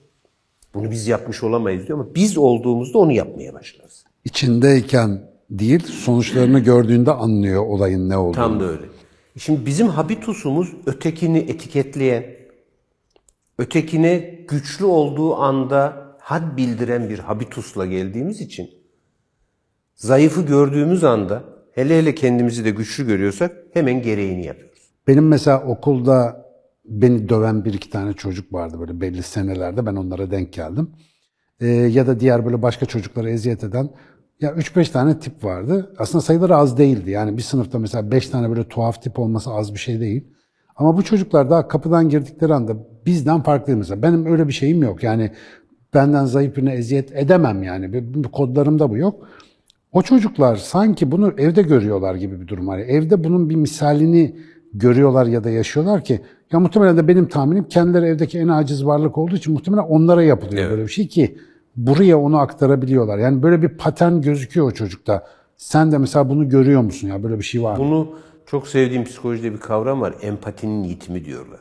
Bunu 0.74 0.92
biz 0.92 1.08
yapmış 1.08 1.44
olamayız 1.44 1.88
diyor 1.88 2.00
ama 2.00 2.16
biz 2.16 2.38
olduğumuzda 2.38 2.98
onu 2.98 3.12
yapmaya 3.12 3.54
başlarız. 3.54 4.04
İçindeyken 4.26 5.22
değil, 5.50 5.84
sonuçlarını 5.84 6.60
gördüğünde 6.60 7.12
anlıyor 7.12 7.66
olayın 7.66 8.10
ne 8.10 8.18
olduğunu. 8.18 8.36
Tam 8.36 8.60
da 8.60 8.64
öyle. 8.66 8.82
Şimdi 9.38 9.66
bizim 9.66 9.88
habitusumuz 9.88 10.74
ötekini 10.86 11.38
etiketleyen, 11.38 12.26
ötekine 13.58 14.18
güçlü 14.48 14.86
olduğu 14.86 15.36
anda 15.36 16.04
had 16.20 16.58
bildiren 16.58 17.10
bir 17.10 17.20
habitusla 17.20 17.86
geldiğimiz 17.86 18.42
için 18.42 18.70
zayıfı 19.96 20.42
gördüğümüz 20.42 21.04
anda 21.04 21.44
hele 21.72 21.98
hele 21.98 22.16
kendimizi 22.16 22.66
de 22.66 22.70
güçlü 22.70 23.08
görüyorsak 23.08 23.58
hemen 23.74 24.02
gereğini 24.02 24.46
yapıyoruz. 24.46 24.80
Benim 25.08 25.28
mesela 25.28 25.64
okulda 25.64 26.46
beni 26.86 27.30
döven 27.30 27.66
bir 27.66 27.74
iki 27.74 27.90
tane 27.90 28.14
çocuk 28.14 28.54
vardı 28.54 28.80
böyle 28.80 29.02
belli 29.02 29.24
senelerde 29.24 29.86
ben 29.86 29.96
onlara 29.96 30.32
denk 30.32 30.54
geldim. 30.54 30.92
Ee, 31.60 31.68
ya 31.68 32.08
da 32.08 32.20
diğer 32.20 32.46
böyle 32.46 32.62
başka 32.62 32.86
çocuklara 32.86 33.30
eziyet 33.30 33.64
eden 33.64 33.90
ya 34.42 34.52
3-5 34.52 34.92
tane 34.92 35.20
tip 35.20 35.44
vardı. 35.44 35.94
Aslında 35.98 36.22
sayıları 36.22 36.56
az 36.56 36.78
değildi. 36.78 37.12
Yani 37.12 37.38
bir 37.38 37.42
sınıfta 37.42 37.80
mesela 37.80 38.12
5 38.12 38.30
tane 38.30 38.50
böyle 38.50 38.68
tuhaf 38.68 39.02
tip 39.02 39.20
olması 39.20 39.52
az 39.52 39.74
bir 39.74 39.80
şey 39.80 40.00
değil. 40.00 40.28
Ama 40.76 40.98
bu 40.98 41.04
çocuklar 41.04 41.50
daha 41.50 41.68
kapıdan 41.68 42.10
girdikleri 42.10 42.54
anda 42.54 42.74
bizden 43.06 43.42
farklı 43.44 43.78
mesela. 43.78 44.02
Benim 44.02 44.26
öyle 44.26 44.48
bir 44.48 44.54
şeyim 44.54 44.84
yok. 44.84 45.04
Yani 45.04 45.32
benden 45.94 46.26
zayıf 46.26 46.58
birine 46.58 46.74
eziyet 46.74 47.16
edemem 47.16 47.64
yani. 47.64 48.04
Kodlarımda 48.32 48.90
bu 48.90 48.98
yok. 48.98 49.28
O 49.92 50.02
çocuklar 50.02 50.56
sanki 50.56 51.12
bunu 51.12 51.34
evde 51.38 51.62
görüyorlar 51.62 52.16
gibi 52.16 52.42
bir 52.42 52.48
durum 52.48 52.68
var. 52.68 52.80
Evde 52.80 53.24
bunun 53.24 53.50
bir 53.50 53.56
misalini 53.56 54.36
görüyorlar 54.74 55.26
ya 55.26 55.44
da 55.44 55.50
yaşıyorlar 55.50 56.04
ki 56.04 56.20
ya 56.52 56.60
muhtemelen 56.60 56.98
de 56.98 57.08
benim 57.08 57.28
tahminim 57.28 57.64
kendileri 57.64 58.06
evdeki 58.06 58.40
en 58.40 58.48
aciz 58.48 58.86
varlık 58.86 59.18
olduğu 59.18 59.36
için 59.36 59.54
muhtemelen 59.54 59.84
onlara 59.84 60.24
yapılıyor 60.24 60.62
Evet. 60.62 60.72
böyle 60.72 60.84
bir 60.84 60.92
şey 60.92 61.08
ki 61.08 61.38
buraya 61.76 62.20
onu 62.20 62.38
aktarabiliyorlar. 62.38 63.18
Yani 63.18 63.44
böyle 63.44 63.62
bir 63.62 63.70
patern 63.70 64.22
gözüküyor 64.22 64.68
o 64.68 64.72
çocukta. 64.72 65.24
Sen 65.58 65.92
de 65.92 65.98
mesela 65.98 66.30
bunu 66.30 66.50
görüyor 66.50 66.82
musun 66.82 67.08
ya 67.08 67.24
böyle 67.24 67.38
bir 67.38 67.44
şey 67.44 67.64
var 67.64 67.78
mı? 67.78 67.84
Bunu 67.84 68.10
çok 68.46 68.68
sevdiğim 68.68 69.04
psikolojide 69.04 69.54
bir 69.54 69.60
kavram 69.60 70.02
var. 70.02 70.14
Empatinin 70.22 70.84
yitimi 70.84 71.26
diyorlar. 71.26 71.60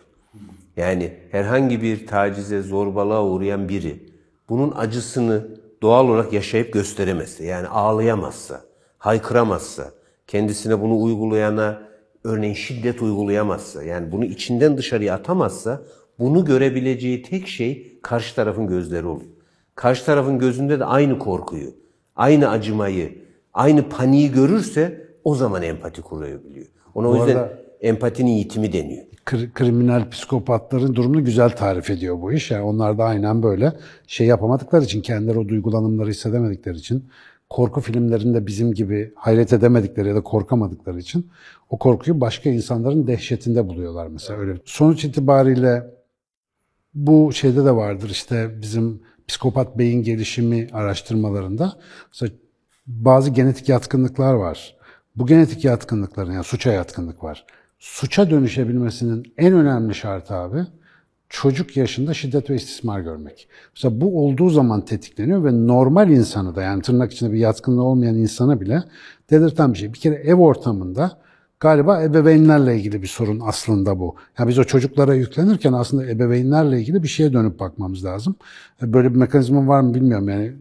Yani 0.77 1.12
herhangi 1.31 1.83
bir 1.83 2.07
tacize, 2.07 2.62
zorbalığa 2.62 3.25
uğrayan 3.25 3.69
biri 3.69 4.12
bunun 4.49 4.73
acısını 4.77 5.49
doğal 5.83 6.09
olarak 6.09 6.33
yaşayıp 6.33 6.73
gösteremezse, 6.73 7.45
yani 7.45 7.69
ağlayamazsa, 7.69 8.61
haykıramazsa, 8.99 9.91
kendisine 10.27 10.81
bunu 10.81 11.03
uygulayana 11.03 11.83
örneğin 12.25 12.55
şiddet 12.55 13.03
uygulayamazsa, 13.03 13.83
yani 13.83 14.12
bunu 14.12 14.25
içinden 14.25 14.79
dışarıya 14.79 15.15
atamazsa, 15.15 15.83
bunu 16.19 16.45
görebileceği 16.45 17.23
tek 17.23 17.49
şey 17.49 17.99
karşı 18.03 18.35
tarafın 18.35 18.67
gözleri 18.67 19.07
oluyor. 19.07 19.31
Karşı 19.75 20.05
tarafın 20.05 20.39
gözünde 20.39 20.81
de 20.81 20.85
aynı 20.85 21.19
korkuyu, 21.19 21.75
aynı 22.17 22.49
acımayı, 22.49 23.19
aynı 23.55 23.89
paniği 23.89 24.33
görürse 24.33 25.01
o 25.25 25.35
zaman 25.35 25.62
empati 25.62 26.02
kurabiliyor. 26.02 26.67
Ona 26.95 27.09
o 27.09 27.12
Bu 27.12 27.17
yüzden 27.17 27.37
arada- 27.37 27.59
empatinin 27.81 28.31
yitimi 28.31 28.73
deniyor. 28.73 29.05
Kri- 29.26 29.52
kriminal 29.52 30.11
psikopatların 30.11 30.95
durumunu 30.95 31.25
güzel 31.25 31.50
tarif 31.57 31.91
ediyor 31.91 32.21
bu 32.23 32.33
iş. 32.33 32.50
Yani 32.50 32.62
onlar 32.62 32.99
da 32.99 33.05
aynen 33.05 33.43
böyle 33.43 33.73
şey 34.07 34.26
yapamadıkları 34.26 34.85
için, 34.85 35.00
kendileri 35.02 35.38
o 35.38 35.49
duygulanımları 35.49 36.11
hissedemedikleri 36.11 36.76
için, 36.76 37.05
korku 37.50 37.81
filmlerinde 37.81 38.47
bizim 38.47 38.75
gibi 38.75 39.12
hayret 39.14 39.52
edemedikleri 39.52 40.09
ya 40.09 40.14
da 40.14 40.21
korkamadıkları 40.21 40.99
için 40.99 41.31
o 41.71 41.79
korkuyu 41.79 42.21
başka 42.21 42.50
insanların 42.50 43.07
dehşetinde 43.07 43.69
buluyorlar 43.69 44.07
mesela 44.07 44.41
öyle. 44.41 44.55
Sonuç 44.64 45.05
itibariyle 45.05 45.83
bu 46.95 47.33
şeyde 47.33 47.64
de 47.64 47.76
vardır 47.76 48.11
işte 48.11 48.50
bizim 48.62 49.00
psikopat 49.29 49.79
beyin 49.79 50.02
gelişimi 50.02 50.67
araştırmalarında 50.73 51.73
mesela 52.12 52.33
bazı 52.87 53.31
genetik 53.31 53.69
yatkınlıklar 53.69 54.35
var. 54.35 54.76
Bu 55.16 55.26
genetik 55.26 55.64
yatkınlıkların 55.64 56.33
yani 56.33 56.45
suça 56.45 56.73
yatkınlık 56.73 57.25
var. 57.25 57.47
Suça 57.78 58.31
dönüşebilmesinin 58.31 59.35
en 59.38 59.54
önemli 59.54 59.95
şartı 59.95 60.35
abi 60.35 60.66
çocuk 61.28 61.76
yaşında 61.76 62.14
şiddet 62.14 62.50
ve 62.50 62.54
istismar 62.54 63.00
görmek. 63.00 63.49
Mesela 63.75 64.00
bu 64.00 64.25
olduğu 64.25 64.50
zaman 64.50 64.85
tetikleniyor 64.85 65.45
ve 65.45 65.66
normal 65.66 66.11
insanı 66.11 66.57
da 66.57 66.62
yani 66.62 66.83
tırnak 66.83 67.12
içinde 67.12 67.33
bir 67.33 67.38
yatkınlığı 67.38 67.83
olmayan 67.83 68.14
insana 68.14 68.61
bile 68.61 68.83
delirten 69.31 69.73
bir 69.73 69.78
şey. 69.78 69.95
Bir 69.95 69.99
kere 69.99 70.14
ev 70.14 70.35
ortamında 70.35 71.19
Galiba 71.62 72.02
ebeveynlerle 72.02 72.76
ilgili 72.76 73.02
bir 73.02 73.07
sorun 73.07 73.40
aslında 73.45 73.99
bu. 73.99 74.14
Yani 74.38 74.49
biz 74.49 74.59
o 74.59 74.64
çocuklara 74.64 75.14
yüklenirken 75.14 75.73
aslında 75.73 76.07
ebeveynlerle 76.07 76.81
ilgili 76.81 77.02
bir 77.02 77.09
şeye 77.09 77.33
dönüp 77.33 77.61
bakmamız 77.61 78.04
lazım. 78.04 78.37
E, 78.83 78.92
Böyle 78.92 79.11
bir 79.11 79.16
mekanizma 79.16 79.66
var 79.69 79.81
mı 79.81 79.95
bilmiyorum. 79.95 80.28
Yani 80.28 80.52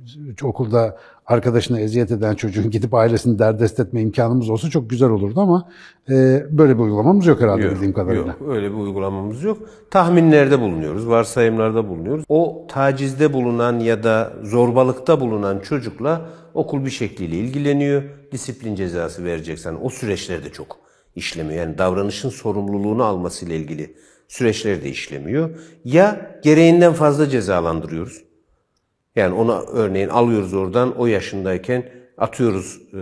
okulda 0.43 0.98
arkadaşına 1.25 1.79
eziyet 1.79 2.12
eden 2.12 2.36
çocuğun 2.36 2.70
gidip 2.72 2.93
ailesini 2.93 3.39
derdest 3.39 3.79
etme 3.79 4.01
imkanımız 4.01 4.50
olsa 4.50 4.70
çok 4.70 4.89
güzel 4.89 5.10
olurdu 5.10 5.41
ama 5.41 5.70
e, 6.10 6.46
böyle 6.50 6.77
bir 6.77 6.84
uygulamamız 6.84 7.25
yok 7.25 7.41
herhalde 7.41 7.72
bildiğim 7.72 7.93
kadarıyla. 7.93 8.27
Yok, 8.27 8.38
öyle 8.50 8.72
bir 8.72 8.77
uygulamamız 8.77 9.43
yok. 9.43 9.58
Tahminlerde 9.91 10.62
bulunuyoruz, 10.62 11.08
varsayımlarda 11.08 11.89
bulunuyoruz. 11.89 12.25
O 12.29 12.67
tacizde 12.70 13.34
bulunan 13.34 13.79
ya 13.79 14.03
da 14.03 14.34
zorbalıkta 14.43 15.22
bulunan 15.22 15.60
çocukla 15.60 16.22
okul 16.53 16.86
bir 16.86 16.89
şekliyle 16.89 17.36
ilgileniyor. 17.36 18.03
Disiplin 18.31 18.75
cezası 18.75 19.24
vereceksen 19.24 19.77
o 19.81 19.89
süreçler 19.89 20.43
de 20.43 20.50
çok 20.50 20.90
işlemiyor. 21.15 21.65
Yani 21.65 21.77
davranışın 21.77 22.30
sorumluluğunu 22.30 23.03
almasıyla 23.03 23.56
ilgili 23.56 23.96
süreçler 24.27 24.84
de 24.84 24.89
işlemiyor. 24.89 25.50
Ya 25.86 26.39
gereğinden 26.44 26.94
fazla 26.94 27.30
cezalandırıyoruz. 27.30 28.24
Yani 29.15 29.34
ona 29.34 29.62
örneğin 29.62 30.10
alıyoruz 30.10 30.53
oradan 30.53 30.98
o 30.98 31.08
yaşındayken 31.08 31.89
atıyoruz 32.18 32.82
e, 32.94 32.98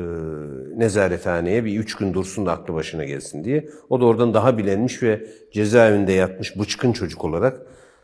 nezarethaneye 0.80 1.66
bir 1.66 1.80
üç 1.80 1.96
gün 1.96 2.14
dursun 2.14 2.46
da 2.46 2.52
aklı 2.52 2.74
başına 2.74 3.04
gelsin 3.06 3.44
diye. 3.44 3.70
O 3.90 4.02
da 4.02 4.06
oradan 4.06 4.34
daha 4.34 4.58
bilenmiş 4.58 5.04
ve 5.04 5.28
cezaevinde 5.54 6.12
yatmış 6.12 6.60
bıçkın 6.60 6.94
çocuk 6.94 7.26
olarak 7.26 7.62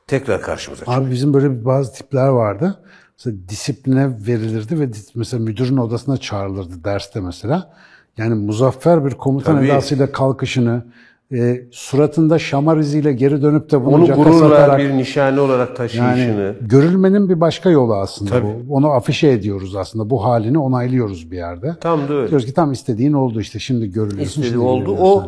tekrar 0.08 0.42
karşımıza 0.42 0.80
çıkıyor. 0.80 1.02
Abi 1.02 1.12
bizim 1.12 1.34
böyle 1.34 1.66
bazı 1.66 1.94
tipler 1.94 2.28
vardı. 2.28 2.80
Mesela 3.18 3.38
disipline 3.50 4.10
verilirdi 4.28 4.80
ve 4.80 4.90
mesela 5.16 5.44
müdürün 5.44 5.78
odasına 5.78 6.18
çağrılırdı 6.18 6.84
derste 6.84 7.22
mesela. 7.22 7.74
Yani 8.18 8.36
muzaffer 8.36 9.06
bir 9.06 9.12
komutan 9.12 9.56
Tabii. 9.56 9.66
edasıyla 9.66 10.12
kalkışını, 10.12 10.86
e, 11.32 11.62
suratında 11.72 12.40
şamar 12.40 12.78
iziyle 12.78 13.14
geri 13.14 13.42
dönüp 13.42 13.72
de 13.72 13.86
bunu 13.86 13.96
Onu 13.96 14.06
gururla 14.08 14.40
satarak 14.40 14.80
bir 14.80 14.90
nişane 14.90 15.40
olarak 15.40 15.76
taşıyışını. 15.76 16.42
yani 16.42 16.56
görülmenin 16.62 17.30
bir 17.30 17.42
başka 17.42 17.70
yolu 17.70 17.96
aslında 17.96 18.30
Tabii. 18.32 18.48
bu. 18.68 18.74
Onu 18.76 18.90
afişe 18.90 19.28
ediyoruz 19.28 19.76
aslında. 19.76 20.10
Bu 20.10 20.24
halini 20.26 20.60
onaylıyoruz 20.60 21.32
bir 21.32 21.38
yerde. 21.38 21.76
Tam 21.82 22.08
da 22.08 22.14
öyle. 22.14 22.30
Diyoruz 22.30 22.46
ki 22.46 22.54
tam 22.54 22.72
istediğin 22.72 23.14
oldu 23.14 23.42
işte 23.42 23.60
şimdi 23.60 23.92
görülüyorsun. 23.92 24.42
istediği 24.42 24.64
oldu. 24.64 24.98
O 25.00 25.24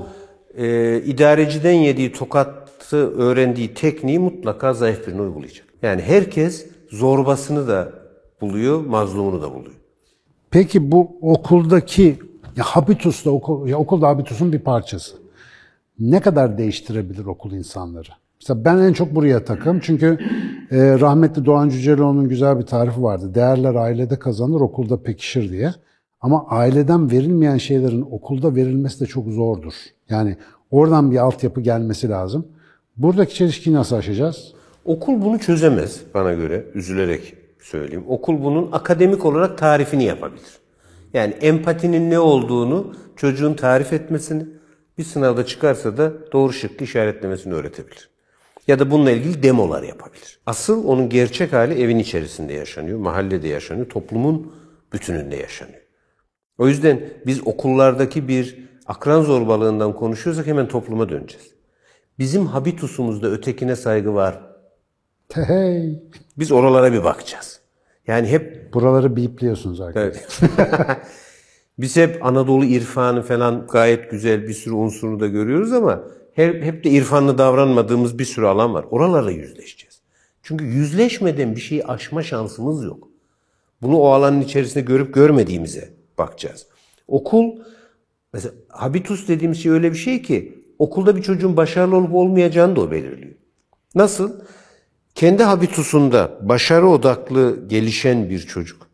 e, 0.57 0.97
idareciden 1.01 1.71
yediği 1.71 2.11
tokatı 2.11 2.97
öğrendiği 3.17 3.73
tekniği 3.73 4.19
mutlaka 4.19 4.73
zayıf 4.73 5.07
birine 5.07 5.21
uygulayacak. 5.21 5.65
Yani 5.81 6.01
herkes 6.01 6.65
zorbasını 6.91 7.67
da 7.67 7.89
buluyor, 8.41 8.85
mazlumunu 8.85 9.41
da 9.41 9.53
buluyor. 9.53 9.75
Peki 10.51 10.91
bu 10.91 11.11
okuldaki 11.21 12.19
ya 12.57 12.63
habitus 12.63 13.25
da 13.25 13.31
okul, 13.31 13.67
ya 13.67 13.77
okulda 13.77 14.07
habitusun 14.07 14.53
bir 14.53 14.59
parçası. 14.59 15.15
Ne 15.99 16.19
kadar 16.19 16.57
değiştirebilir 16.57 17.25
okul 17.25 17.51
insanları? 17.51 18.09
Mesela 18.41 18.65
ben 18.65 18.77
en 18.77 18.93
çok 18.93 19.15
buraya 19.15 19.45
takım 19.45 19.79
çünkü 19.79 20.17
e, 20.71 20.99
rahmetli 20.99 21.45
Doğan 21.45 21.69
Cüceloğlu'nun 21.69 22.29
güzel 22.29 22.59
bir 22.59 22.65
tarifi 22.65 23.03
vardı. 23.03 23.35
Değerler 23.35 23.75
ailede 23.75 24.19
kazanır, 24.19 24.61
okulda 24.61 25.03
pekişir 25.03 25.49
diye. 25.51 25.73
Ama 26.21 26.45
aileden 26.47 27.11
verilmeyen 27.11 27.57
şeylerin 27.57 28.01
okulda 28.11 28.55
verilmesi 28.55 28.99
de 28.99 29.05
çok 29.05 29.27
zordur. 29.27 29.73
Yani 30.09 30.37
oradan 30.71 31.11
bir 31.11 31.17
altyapı 31.17 31.61
gelmesi 31.61 32.09
lazım. 32.09 32.47
Buradaki 32.97 33.35
çelişkiyi 33.35 33.75
nasıl 33.75 33.95
aşacağız? 33.95 34.53
Okul 34.85 35.21
bunu 35.21 35.39
çözemez 35.39 36.01
bana 36.13 36.33
göre, 36.33 36.65
üzülerek 36.73 37.33
söyleyeyim. 37.61 38.03
Okul 38.07 38.43
bunun 38.43 38.69
akademik 38.71 39.25
olarak 39.25 39.57
tarifini 39.57 40.03
yapabilir. 40.03 40.66
Yani 41.17 41.33
empatinin 41.33 42.09
ne 42.09 42.19
olduğunu 42.19 42.95
çocuğun 43.15 43.53
tarif 43.53 43.93
etmesini, 43.93 44.45
bir 44.97 45.03
sınavda 45.03 45.45
çıkarsa 45.45 45.97
da 45.97 46.31
doğru 46.31 46.53
şıkkı 46.53 46.83
işaretlemesini 46.83 47.53
öğretebilir. 47.53 48.09
Ya 48.67 48.79
da 48.79 48.91
bununla 48.91 49.11
ilgili 49.11 49.43
demolar 49.43 49.83
yapabilir. 49.83 50.39
Asıl 50.45 50.87
onun 50.87 51.09
gerçek 51.09 51.53
hali 51.53 51.81
evin 51.81 51.99
içerisinde 51.99 52.53
yaşanıyor, 52.53 52.99
mahallede 52.99 53.47
yaşanıyor, 53.47 53.89
toplumun 53.89 54.53
bütününde 54.93 55.35
yaşanıyor. 55.35 55.81
O 56.57 56.67
yüzden 56.67 57.09
biz 57.25 57.47
okullardaki 57.47 58.27
bir 58.27 58.69
akran 58.85 59.21
zorbalığından 59.21 59.95
konuşuyorsak 59.95 60.47
hemen 60.47 60.67
topluma 60.67 61.09
döneceğiz. 61.09 61.47
Bizim 62.19 62.45
habitusumuzda 62.45 63.27
ötekine 63.27 63.75
saygı 63.75 64.13
var. 64.13 64.41
Hey, 65.33 66.03
Biz 66.37 66.51
oralara 66.51 66.93
bir 66.93 67.03
bakacağız. 67.03 67.56
Yani 68.07 68.27
hep 68.27 68.73
buraları 68.73 69.15
bipliyorsunuz 69.15 69.81
arkadaşlar. 69.81 70.49
evet. 70.57 70.97
Biz 71.79 71.95
hep 71.97 72.25
Anadolu 72.25 72.65
irfanı 72.65 73.21
falan 73.21 73.67
gayet 73.67 74.11
güzel 74.11 74.47
bir 74.47 74.53
sürü 74.53 74.73
unsurunu 74.73 75.19
da 75.19 75.27
görüyoruz 75.27 75.73
ama 75.73 76.03
hep, 76.33 76.63
hep 76.63 76.83
de 76.83 76.89
irfanlı 76.89 77.37
davranmadığımız 77.37 78.19
bir 78.19 78.25
sürü 78.25 78.45
alan 78.45 78.73
var. 78.73 78.85
Oralarla 78.91 79.31
yüzleşeceğiz. 79.31 80.01
Çünkü 80.43 80.65
yüzleşmeden 80.65 81.55
bir 81.55 81.61
şeyi 81.61 81.85
aşma 81.85 82.23
şansımız 82.23 82.83
yok. 82.83 83.07
Bunu 83.81 83.97
o 83.97 84.07
alanın 84.07 84.41
içerisinde 84.41 84.83
görüp 84.83 85.13
görmediğimize 85.13 85.89
bakacağız. 86.17 86.67
Okul 87.07 87.59
mesela 88.33 88.55
habitus 88.69 89.27
dediğimiz 89.27 89.63
şey 89.63 89.71
öyle 89.71 89.91
bir 89.91 89.97
şey 89.97 90.21
ki 90.21 90.63
okulda 90.79 91.15
bir 91.15 91.21
çocuğun 91.21 91.57
başarılı 91.57 91.95
olup 91.95 92.13
olmayacağını 92.13 92.75
da 92.75 92.81
o 92.81 92.91
belirliyor. 92.91 93.35
Nasıl? 93.95 94.39
Kendi 95.17 95.43
habitusunda 95.43 96.37
başarı 96.41 96.87
odaklı 96.87 97.67
gelişen 97.67 98.29
bir 98.29 98.39
çocuk 98.39 98.87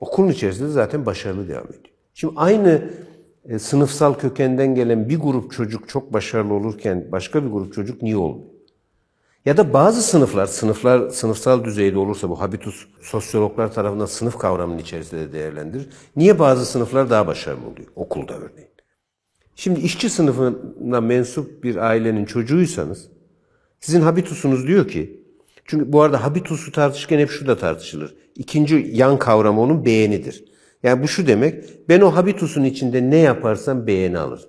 okulun 0.00 0.28
içerisinde 0.28 0.68
zaten 0.68 1.06
başarılı 1.06 1.48
devam 1.48 1.64
ediyor. 1.64 1.94
Şimdi 2.14 2.34
aynı 2.36 2.90
e, 3.48 3.58
sınıfsal 3.58 4.14
kökenden 4.14 4.74
gelen 4.74 5.08
bir 5.08 5.18
grup 5.18 5.52
çocuk 5.52 5.88
çok 5.88 6.12
başarılı 6.12 6.54
olurken 6.54 7.08
başka 7.12 7.44
bir 7.44 7.48
grup 7.48 7.74
çocuk 7.74 8.02
niye 8.02 8.16
olmuyor? 8.16 8.50
Ya 9.44 9.56
da 9.56 9.72
bazı 9.72 10.02
sınıflar, 10.02 10.46
sınıflar 10.46 11.10
sınıfsal 11.10 11.64
düzeyde 11.64 11.98
olursa 11.98 12.30
bu 12.30 12.40
habitus 12.40 12.86
sosyologlar 13.02 13.72
tarafından 13.72 14.06
sınıf 14.06 14.38
kavramının 14.38 14.78
içerisinde 14.78 15.20
de 15.20 15.32
değerlendirir. 15.32 15.88
Niye 16.16 16.38
bazı 16.38 16.66
sınıflar 16.66 17.10
daha 17.10 17.26
başarılı 17.26 17.66
oluyor? 17.66 17.88
Okulda 17.96 18.34
örneğin. 18.34 18.70
Şimdi 19.54 19.80
işçi 19.80 20.10
sınıfına 20.10 21.00
mensup 21.00 21.64
bir 21.64 21.76
ailenin 21.76 22.24
çocuğuysanız 22.24 23.08
sizin 23.80 24.00
habitusunuz 24.00 24.66
diyor 24.66 24.88
ki 24.88 25.25
çünkü 25.66 25.92
bu 25.92 26.02
arada 26.02 26.24
habitusu 26.24 26.72
tartışırken 26.72 27.18
hep 27.18 27.30
şu 27.30 27.46
da 27.46 27.58
tartışılır. 27.58 28.14
İkinci 28.34 28.90
yan 28.92 29.18
kavramı 29.18 29.60
onun 29.60 29.84
beğenidir. 29.84 30.44
Yani 30.82 31.02
bu 31.02 31.08
şu 31.08 31.26
demek 31.26 31.64
ben 31.88 32.00
o 32.00 32.10
habitusun 32.10 32.64
içinde 32.64 33.10
ne 33.10 33.16
yaparsam 33.16 33.86
beğeni 33.86 34.18
alırım. 34.18 34.48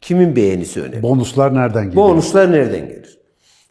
Kimin 0.00 0.36
beğenisi 0.36 0.80
önemli? 0.82 1.02
Bonuslar 1.02 1.54
nereden 1.54 1.84
geliyor? 1.84 2.04
Bonuslar 2.04 2.52
nereden 2.52 2.88
gelir? 2.88 3.18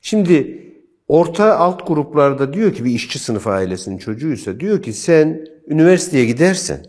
Şimdi 0.02 0.62
orta 1.08 1.58
alt 1.58 1.88
gruplarda 1.88 2.54
diyor 2.54 2.74
ki 2.74 2.86
bir 2.86 2.92
işçi 2.92 3.20
sınıfı 3.20 3.50
ailesinin 3.50 3.98
çocuğuysa 3.98 4.60
diyor 4.60 4.82
ki 4.82 4.94
sen 4.94 5.48
üniversiteye 5.68 6.26
gidersen 6.26 6.86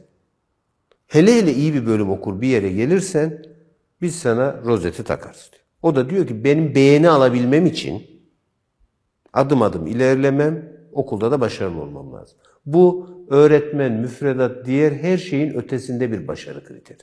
hele 1.07 1.37
hele 1.37 1.55
iyi 1.55 1.75
bir 1.75 1.87
bölüm 1.87 2.11
okur 2.11 2.41
bir 2.41 2.49
yere 2.49 2.73
gelirsen 2.73 3.43
biz 4.03 4.15
sana 4.15 4.61
rozeti 4.65 5.05
takarız 5.05 5.51
diyor. 5.53 5.63
O 5.83 5.97
da 5.97 6.11
diyor 6.11 6.27
ki 6.27 6.45
benim 6.45 6.75
beğeni 6.75 7.09
alabilmem 7.09 7.67
için 7.67 8.12
adım 9.33 9.63
adım 9.63 9.87
ilerlemem 9.87 10.73
okulda 10.93 11.31
da 11.31 11.41
başarılı 11.41 11.83
olmam 11.83 12.13
lazım. 12.13 12.39
Bu 12.67 13.09
öğretmen, 13.31 13.93
müfredat, 13.93 14.67
diğer 14.67 14.93
her 14.93 15.19
şeyin 15.19 15.55
ötesinde 15.55 16.13
bir 16.13 16.29
başarı 16.29 16.65
kriteri. 16.65 16.99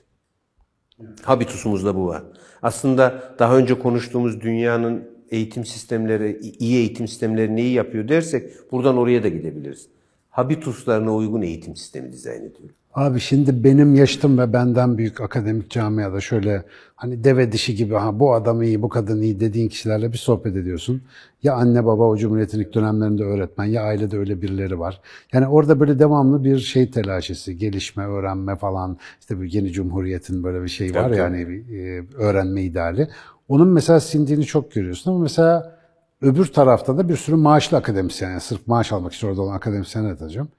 Habitusumuzda 1.24 1.96
bu 1.96 2.08
var. 2.08 2.24
Aslında 2.62 3.36
daha 3.40 3.58
önce 3.58 3.80
konuştuğumuz 3.80 4.42
dünyanın 4.42 5.04
eğitim 5.30 5.66
sistemleri, 5.66 6.40
iyi 6.60 6.78
eğitim 6.78 7.08
sistemleri 7.08 7.56
neyi 7.56 7.74
yapıyor 7.74 8.08
dersek 8.08 8.72
buradan 8.72 8.98
oraya 8.98 9.24
da 9.24 9.28
gidebiliriz. 9.28 9.90
Habituslarına 10.30 11.16
uygun 11.16 11.42
eğitim 11.42 11.76
sistemi 11.76 12.12
dizayn 12.12 12.42
ediyor. 12.42 12.70
Abi 13.00 13.20
şimdi 13.20 13.64
benim 13.64 13.96
yaşıtım 13.96 14.38
ve 14.38 14.54
benden 14.54 14.98
büyük 14.98 15.22
akademik 15.22 15.72
camiada 15.72 16.22
şöyle 16.22 16.64
hani 16.96 17.24
deve 17.24 17.52
dişi 17.52 17.76
gibi 17.76 17.94
ha 17.94 18.20
bu 18.20 18.34
adam 18.34 18.62
iyi 18.62 18.82
bu 18.82 18.90
kadın 18.90 19.22
iyi 19.22 19.40
dediğin 19.40 19.70
kişilerle 19.70 20.12
bir 20.12 20.18
sohbet 20.18 20.56
ediyorsun. 20.56 21.02
Ya 21.44 21.54
anne 21.54 21.86
baba 21.86 22.04
o 22.04 22.18
cumhuriyetin 22.18 22.60
ilk 22.60 22.74
dönemlerinde 22.74 23.24
öğretmen 23.24 23.66
ya 23.66 23.84
ailede 23.84 24.18
öyle 24.18 24.42
birileri 24.42 24.80
var. 24.80 25.02
Yani 25.34 25.48
orada 25.48 25.80
böyle 25.80 26.00
devamlı 26.00 26.44
bir 26.44 26.58
şey 26.58 26.92
telaşesi, 26.92 27.58
gelişme, 27.58 28.06
öğrenme 28.06 28.56
falan 28.56 28.98
işte 29.20 29.42
bir 29.42 29.54
yeni 29.54 29.72
cumhuriyetin 29.72 30.44
böyle 30.44 30.64
bir 30.64 30.70
şey 30.70 30.96
var 30.96 31.04
Tabii, 31.04 31.18
yani 31.18 31.48
bir, 31.48 31.80
e, 31.80 32.04
öğrenme 32.18 32.64
ideali. 32.64 33.08
Onun 33.48 33.68
mesela 33.68 34.00
sindiğini 34.00 34.46
çok 34.46 34.72
görüyorsun 34.72 35.12
ama 35.12 35.20
mesela 35.20 35.80
öbür 36.22 36.46
tarafta 36.46 36.98
da 36.98 37.10
bir 37.10 37.16
sürü 37.16 37.36
maaşlı 37.36 37.78
akademisyen 37.78 38.30
yani 38.30 38.42
sırf 38.42 38.68
maaş 38.68 38.92
almak 38.92 39.14
için 39.14 39.28
orada 39.28 39.42
olan 39.42 39.56
akademisyenler 39.56 40.12
atacağım. 40.12 40.50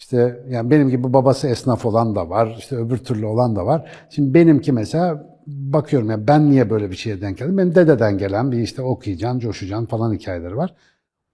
İşte 0.00 0.44
yani 0.48 0.70
benim 0.70 0.88
gibi 0.88 1.12
babası 1.12 1.48
esnaf 1.48 1.86
olan 1.86 2.14
da 2.14 2.30
var, 2.30 2.56
işte 2.58 2.76
öbür 2.76 2.98
türlü 2.98 3.26
olan 3.26 3.56
da 3.56 3.66
var. 3.66 3.90
Şimdi 4.10 4.34
benimki 4.34 4.72
mesela 4.72 5.36
bakıyorum 5.46 6.10
ya 6.10 6.26
ben 6.28 6.50
niye 6.50 6.70
böyle 6.70 6.90
bir 6.90 6.96
şeye 6.96 7.20
denk 7.20 7.38
geldim? 7.38 7.58
Benim 7.58 7.74
dededen 7.74 8.18
gelen 8.18 8.52
bir 8.52 8.58
işte 8.58 8.82
okuyacaksın, 8.82 9.38
coşacaksın 9.38 9.86
falan 9.86 10.14
hikayeleri 10.14 10.56
var. 10.56 10.74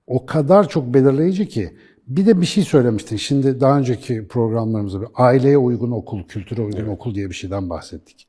O 0.06 0.26
kadar 0.26 0.68
çok 0.68 0.94
belirleyici 0.94 1.48
ki. 1.48 1.76
Bir 2.06 2.26
de 2.26 2.40
bir 2.40 2.46
şey 2.46 2.64
söylemiştin. 2.64 3.16
Şimdi 3.16 3.60
daha 3.60 3.78
önceki 3.78 4.28
programlarımızda 4.28 5.00
bir 5.00 5.08
aileye 5.14 5.58
uygun 5.58 5.90
okul, 5.90 6.24
kültüre 6.24 6.62
uygun 6.62 6.86
okul 6.86 7.14
diye 7.14 7.28
bir 7.28 7.34
şeyden 7.34 7.70
bahsettik. 7.70 8.28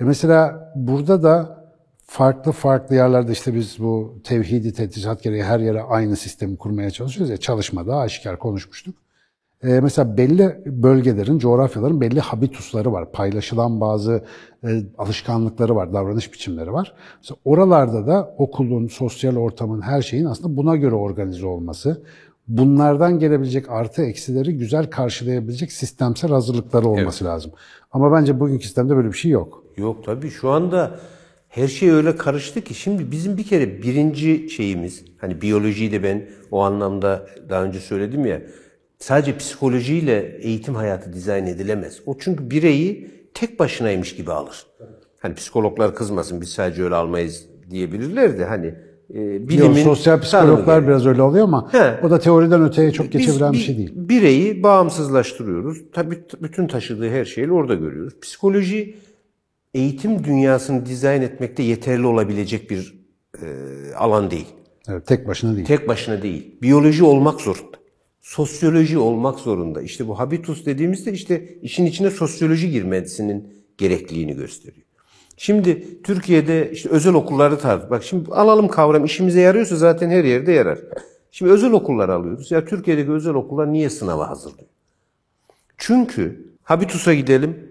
E 0.00 0.04
mesela 0.04 0.72
burada 0.76 1.22
da 1.22 1.64
farklı 2.06 2.52
farklı 2.52 2.94
yerlerde 2.94 3.32
işte 3.32 3.54
biz 3.54 3.76
bu 3.78 4.20
tevhidi 4.24 4.72
tedrisat 4.72 5.22
gereği 5.22 5.44
her 5.44 5.60
yere 5.60 5.82
aynı 5.82 6.16
sistemi 6.16 6.56
kurmaya 6.56 6.90
çalışıyoruz 6.90 7.30
ya 7.30 7.36
çalışmada 7.36 7.96
aşikar 7.96 8.38
konuşmuştuk. 8.38 9.02
Ee, 9.64 9.80
mesela 9.80 10.16
belli 10.16 10.62
bölgelerin, 10.66 11.38
coğrafyaların 11.38 12.00
belli 12.00 12.20
habitusları 12.20 12.92
var. 12.92 13.12
Paylaşılan 13.12 13.80
bazı 13.80 14.24
e, 14.64 14.82
alışkanlıkları 14.98 15.76
var, 15.76 15.92
davranış 15.92 16.32
biçimleri 16.32 16.72
var. 16.72 16.94
Mesela 17.16 17.38
oralarda 17.44 18.06
da 18.06 18.34
okulun, 18.38 18.86
sosyal 18.86 19.36
ortamın, 19.36 19.80
her 19.80 20.02
şeyin 20.02 20.24
aslında 20.24 20.56
buna 20.56 20.76
göre 20.76 20.94
organize 20.94 21.46
olması, 21.46 22.02
bunlardan 22.48 23.18
gelebilecek 23.18 23.70
artı 23.70 24.02
eksileri 24.02 24.58
güzel 24.58 24.90
karşılayabilecek 24.90 25.72
sistemsel 25.72 26.30
hazırlıkları 26.30 26.88
olması 26.88 27.24
lazım. 27.24 27.52
Ama 27.92 28.12
bence 28.12 28.40
bugünkü 28.40 28.64
sistemde 28.64 28.96
böyle 28.96 29.08
bir 29.08 29.16
şey 29.16 29.30
yok. 29.30 29.64
Yok 29.76 30.04
tabii 30.04 30.30
şu 30.30 30.50
anda 30.50 31.00
her 31.48 31.68
şey 31.68 31.90
öyle 31.90 32.16
karıştı 32.16 32.60
ki 32.60 32.74
şimdi 32.74 33.10
bizim 33.10 33.36
bir 33.36 33.44
kere 33.44 33.82
birinci 33.82 34.50
şeyimiz 34.50 35.04
hani 35.18 35.42
biyolojiyi 35.42 35.92
de 35.92 36.02
ben 36.02 36.28
o 36.50 36.60
anlamda 36.60 37.26
daha 37.48 37.64
önce 37.64 37.80
söyledim 37.80 38.26
ya 38.26 38.42
sadece 39.02 39.36
psikolojiyle 39.36 40.38
eğitim 40.40 40.74
hayatı 40.74 41.12
dizayn 41.12 41.46
edilemez. 41.46 42.00
O 42.06 42.16
çünkü 42.18 42.50
bireyi 42.50 43.10
tek 43.34 43.58
başınaymış 43.58 44.16
gibi 44.16 44.32
alır. 44.32 44.66
Hani 45.18 45.34
psikologlar 45.34 45.94
kızmasın 45.94 46.40
biz 46.40 46.48
sadece 46.48 46.84
öyle 46.84 46.94
almayız 46.94 47.46
diyebilirler 47.70 48.38
de 48.38 48.44
hani 48.44 48.66
e, 48.66 49.14
Bilimin, 49.14 49.48
bilimin 49.48 49.82
sosyal 49.82 50.20
psikologlar 50.20 50.88
biraz 50.88 51.06
öyle 51.06 51.22
oluyor 51.22 51.44
ama 51.44 51.72
He. 51.72 52.00
o 52.02 52.10
da 52.10 52.18
teoriden 52.18 52.62
öteye 52.64 52.92
çok 52.92 53.12
geçebilen 53.12 53.52
bir 53.52 53.58
şey 53.58 53.76
değil. 53.78 53.92
Bireyi 53.94 54.62
bağımsızlaştırıyoruz. 54.62 55.78
Tabii 55.92 56.18
bütün 56.42 56.66
taşıdığı 56.66 57.10
her 57.10 57.24
şeyi 57.24 57.52
orada 57.52 57.74
görüyoruz. 57.74 58.20
Psikoloji 58.20 58.94
eğitim 59.74 60.24
dünyasını 60.24 60.86
dizayn 60.86 61.22
etmekte 61.22 61.62
yeterli 61.62 62.06
olabilecek 62.06 62.70
bir 62.70 62.94
e, 63.42 63.46
alan 63.94 64.30
değil. 64.30 64.48
Evet, 64.88 65.06
tek 65.06 65.28
başına 65.28 65.56
değil. 65.56 65.66
Tek 65.66 65.88
başına 65.88 66.22
değil. 66.22 66.56
Biyoloji 66.62 67.04
olmak 67.04 67.40
zorunda. 67.40 67.81
Sosyoloji 68.22 68.98
olmak 68.98 69.38
zorunda. 69.38 69.82
İşte 69.82 70.08
bu 70.08 70.18
habitus 70.18 70.66
dediğimizde 70.66 71.12
işte 71.12 71.48
işin 71.62 71.86
içine 71.86 72.10
sosyoloji 72.10 72.70
girmesinin 72.70 73.54
gerekliliğini 73.78 74.34
gösteriyor. 74.34 74.86
Şimdi 75.36 76.02
Türkiye'de 76.02 76.70
işte 76.72 76.88
özel 76.88 77.14
okulları 77.14 77.58
tartış. 77.58 77.90
Bak 77.90 78.04
şimdi 78.04 78.30
alalım 78.30 78.68
kavram 78.68 79.04
işimize 79.04 79.40
yarıyorsa 79.40 79.76
zaten 79.76 80.10
her 80.10 80.24
yerde 80.24 80.52
yarar. 80.52 80.78
Şimdi 81.30 81.52
özel 81.52 81.72
okullar 81.72 82.08
alıyoruz. 82.08 82.50
Ya 82.50 82.64
Türkiye'deki 82.64 83.10
özel 83.10 83.34
okullar 83.34 83.72
niye 83.72 83.90
sınava 83.90 84.30
hazırlıyor? 84.30 84.68
Çünkü 85.78 86.52
Habitus'a 86.62 87.14
gidelim. 87.14 87.68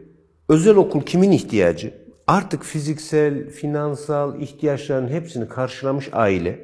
Özel 0.50 0.76
okul 0.76 1.02
kimin 1.02 1.32
ihtiyacı? 1.32 1.94
Artık 2.28 2.64
fiziksel, 2.64 3.50
finansal 3.50 4.42
ihtiyaçların 4.42 5.08
hepsini 5.08 5.48
karşılamış 5.48 6.10
aile 6.12 6.60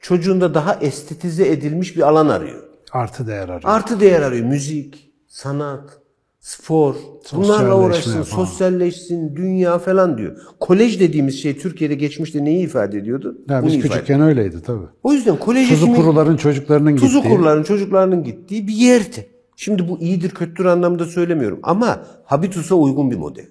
çocuğunda 0.00 0.54
daha 0.54 0.74
estetize 0.74 1.48
edilmiş 1.48 1.96
bir 1.96 2.02
alan 2.02 2.28
arıyor. 2.28 2.65
Artı 2.92 3.26
değer 3.26 3.48
arıyor. 3.48 3.62
Artı 3.64 4.00
değer 4.00 4.22
arıyor. 4.22 4.46
Müzik, 4.46 5.12
sanat, 5.26 6.00
spor. 6.40 6.94
Bunlarla 7.32 7.78
uğraşsın, 7.78 8.12
falan. 8.12 8.22
sosyalleşsin, 8.22 9.36
dünya 9.36 9.78
falan 9.78 10.18
diyor. 10.18 10.36
Kolej 10.60 11.00
dediğimiz 11.00 11.42
şey 11.42 11.58
Türkiye'de 11.58 11.94
geçmişte 11.94 12.44
neyi 12.44 12.64
ifade 12.64 12.98
ediyordu? 12.98 13.38
Ya 13.48 13.62
Bunu 13.62 13.70
biz 13.72 13.80
küçükken 13.80 14.20
öyleydi 14.20 14.62
tabii. 14.62 14.86
O 15.02 15.12
yüzden 15.12 15.36
kolej 15.36 15.68
Tuzu 15.68 15.94
kuruların 15.94 16.36
çocuklarının 16.36 16.96
Tuzu 16.96 17.18
gittiği. 17.18 17.30
kuruların 17.32 17.62
çocuklarının 17.62 18.24
gittiği 18.24 18.68
bir 18.68 18.74
yerdi. 18.74 19.26
Şimdi 19.56 19.88
bu 19.88 19.98
iyidir 19.98 20.30
kötüdür 20.30 20.64
anlamda 20.64 21.04
söylemiyorum 21.04 21.58
ama 21.62 22.06
Habitus'a 22.24 22.74
uygun 22.74 23.10
bir 23.10 23.16
modeldi. 23.16 23.50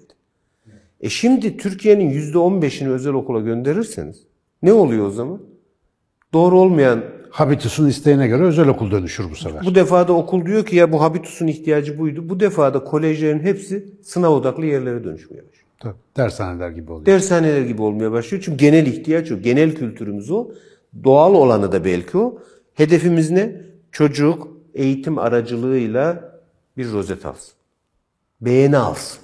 E 1.00 1.08
şimdi 1.08 1.56
Türkiye'nin 1.56 2.10
yüzde 2.10 2.38
on 2.38 2.62
beşini 2.62 2.90
özel 2.90 3.12
okula 3.12 3.40
gönderirseniz 3.40 4.22
ne 4.62 4.72
oluyor 4.72 5.06
o 5.06 5.10
zaman? 5.10 5.40
Doğru 6.32 6.60
olmayan 6.60 7.04
Habitus'un 7.36 7.88
isteğine 7.88 8.28
göre 8.28 8.42
özel 8.42 8.68
okul 8.68 8.90
dönüşür 8.90 9.30
bu 9.30 9.36
sefer. 9.36 9.64
bu 9.66 9.74
defada 9.74 10.12
okul 10.12 10.46
diyor 10.46 10.66
ki 10.66 10.76
ya 10.76 10.92
bu 10.92 11.02
Habitus'un 11.02 11.46
ihtiyacı 11.46 11.98
buydu. 11.98 12.28
Bu 12.28 12.40
defada 12.40 12.84
kolejlerin 12.84 13.40
hepsi 13.40 13.86
sınav 14.02 14.32
odaklı 14.32 14.66
yerlere 14.66 15.04
dönüşmeye 15.04 15.38
başlıyor. 15.38 15.66
Tabii, 15.78 15.94
dershaneler 16.16 16.70
gibi 16.70 16.92
oluyor. 16.92 17.06
Dershaneler 17.06 17.60
gibi 17.60 17.82
olmaya 17.82 18.12
başlıyor. 18.12 18.42
Çünkü 18.46 18.58
genel 18.58 18.86
ihtiyaç 18.86 19.32
o. 19.32 19.38
Genel 19.40 19.74
kültürümüz 19.74 20.30
o. 20.30 20.48
Doğal 21.04 21.34
olanı 21.34 21.72
da 21.72 21.84
belki 21.84 22.18
o. 22.18 22.38
Hedefimiz 22.74 23.30
ne? 23.30 23.60
Çocuk 23.92 24.48
eğitim 24.74 25.18
aracılığıyla 25.18 26.32
bir 26.76 26.92
rozet 26.92 27.26
alsın. 27.26 27.54
Beğeni 28.40 28.76
alsın. 28.76 29.18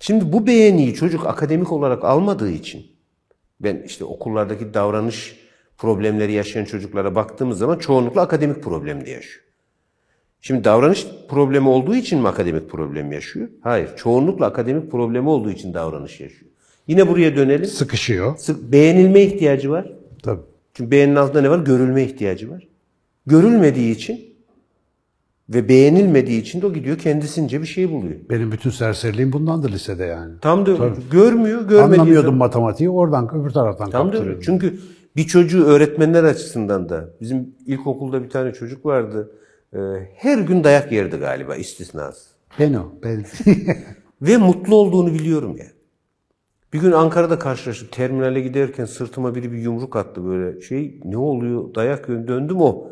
Şimdi 0.00 0.32
bu 0.32 0.46
beğeniyi 0.46 0.94
çocuk 0.94 1.26
akademik 1.26 1.72
olarak 1.72 2.04
almadığı 2.04 2.50
için 2.50 2.86
ben 3.60 3.82
işte 3.86 4.04
okullardaki 4.04 4.74
davranış 4.74 5.43
problemleri 5.88 6.32
yaşayan 6.32 6.64
çocuklara 6.64 7.14
baktığımız 7.14 7.58
zaman 7.58 7.78
çoğunlukla 7.78 8.20
akademik 8.22 8.62
problemde 8.62 9.10
yaşıyor. 9.10 9.44
Şimdi 10.40 10.64
davranış 10.64 11.06
problemi 11.28 11.68
olduğu 11.68 11.94
için 11.94 12.20
mi 12.20 12.28
akademik 12.28 12.70
problem 12.70 13.12
yaşıyor? 13.12 13.48
Hayır. 13.60 13.88
Çoğunlukla 13.96 14.46
akademik 14.46 14.90
problemi 14.90 15.28
olduğu 15.28 15.50
için 15.50 15.74
davranış 15.74 16.20
yaşıyor. 16.20 16.50
Yine 16.88 17.08
buraya 17.08 17.36
dönelim. 17.36 17.64
Sıkışıyor. 17.66 18.36
Sık- 18.36 18.72
Beğenilme 18.72 19.22
ihtiyacı 19.22 19.70
var. 19.70 19.92
Tabii. 20.22 20.40
Çünkü 20.74 20.90
beğeninin 20.90 21.16
altında 21.16 21.42
ne 21.42 21.50
var? 21.50 21.58
Görülme 21.58 22.02
ihtiyacı 22.02 22.50
var. 22.50 22.68
Görülmediği 23.26 23.94
için 23.94 24.20
ve 25.48 25.68
beğenilmediği 25.68 26.40
için 26.42 26.62
de 26.62 26.66
o 26.66 26.72
gidiyor 26.72 26.98
kendisince 26.98 27.60
bir 27.62 27.66
şey 27.66 27.90
buluyor. 27.90 28.14
Benim 28.30 28.52
bütün 28.52 28.70
serseriliğim 28.70 29.32
bundandır 29.32 29.72
lisede 29.72 30.04
yani. 30.04 30.32
Tam 30.40 30.66
da 30.66 30.72
görmüyor, 31.12 31.60
görmediği 31.60 31.80
Anlamıyordum 31.82 32.24
zaman- 32.24 32.38
matematiği 32.38 32.90
oradan 32.90 33.34
öbür 33.34 33.50
taraftan 33.50 33.90
Tam 33.90 34.06
da 34.08 34.10
kaptırıyordum. 34.12 34.42
Çünkü 34.46 34.78
bir 35.16 35.26
çocuğu 35.26 35.64
öğretmenler 35.64 36.24
açısından 36.24 36.88
da 36.88 37.08
bizim 37.20 37.54
ilkokulda 37.66 38.22
bir 38.22 38.30
tane 38.30 38.52
çocuk 38.52 38.86
vardı. 38.86 39.30
Ee, 39.74 39.78
Her 40.14 40.38
gün 40.38 40.64
dayak 40.64 40.92
yerdi 40.92 41.16
galiba 41.16 41.56
istisnasız. 41.56 42.26
Ben 42.58 42.74
o. 42.74 42.92
Ben. 43.02 43.24
Ve 44.22 44.36
mutlu 44.36 44.76
olduğunu 44.76 45.14
biliyorum 45.14 45.56
yani. 45.58 45.70
Bir 46.72 46.80
gün 46.80 46.92
Ankara'da 46.92 47.38
karşılaştık. 47.38 47.92
Terminale 47.92 48.40
giderken 48.40 48.84
sırtıma 48.84 49.34
biri 49.34 49.52
bir 49.52 49.58
yumruk 49.58 49.96
attı 49.96 50.24
böyle 50.26 50.60
şey. 50.60 51.00
Ne 51.04 51.16
oluyor? 51.16 51.74
Dayak 51.74 52.08
yiyorum. 52.08 52.28
Döndüm 52.28 52.60
o. 52.60 52.88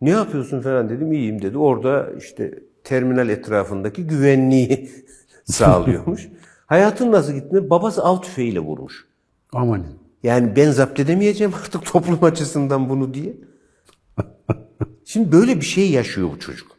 Ne 0.00 0.10
yapıyorsun 0.10 0.60
falan 0.60 0.88
dedim. 0.88 1.12
İyiyim 1.12 1.42
dedi. 1.42 1.58
Orada 1.58 2.10
işte 2.18 2.58
terminal 2.84 3.28
etrafındaki 3.28 4.06
güvenliği 4.06 4.90
sağlıyormuş. 5.44 6.28
Hayatın 6.66 7.12
nasıl 7.12 7.32
gitti? 7.32 7.70
Babası 7.70 8.04
av 8.04 8.22
tüfeğiyle 8.22 8.60
vurmuş. 8.60 9.04
Amanin. 9.52 10.03
Yani 10.24 10.56
ben 10.56 10.70
zapt 10.70 11.00
edemeyeceğim 11.00 11.54
artık 11.64 11.86
toplum 11.86 12.24
açısından 12.24 12.88
bunu 12.88 13.14
diye. 13.14 13.34
Şimdi 15.04 15.32
böyle 15.32 15.56
bir 15.56 15.64
şey 15.64 15.90
yaşıyor 15.90 16.28
bu 16.34 16.40
çocuk. 16.40 16.70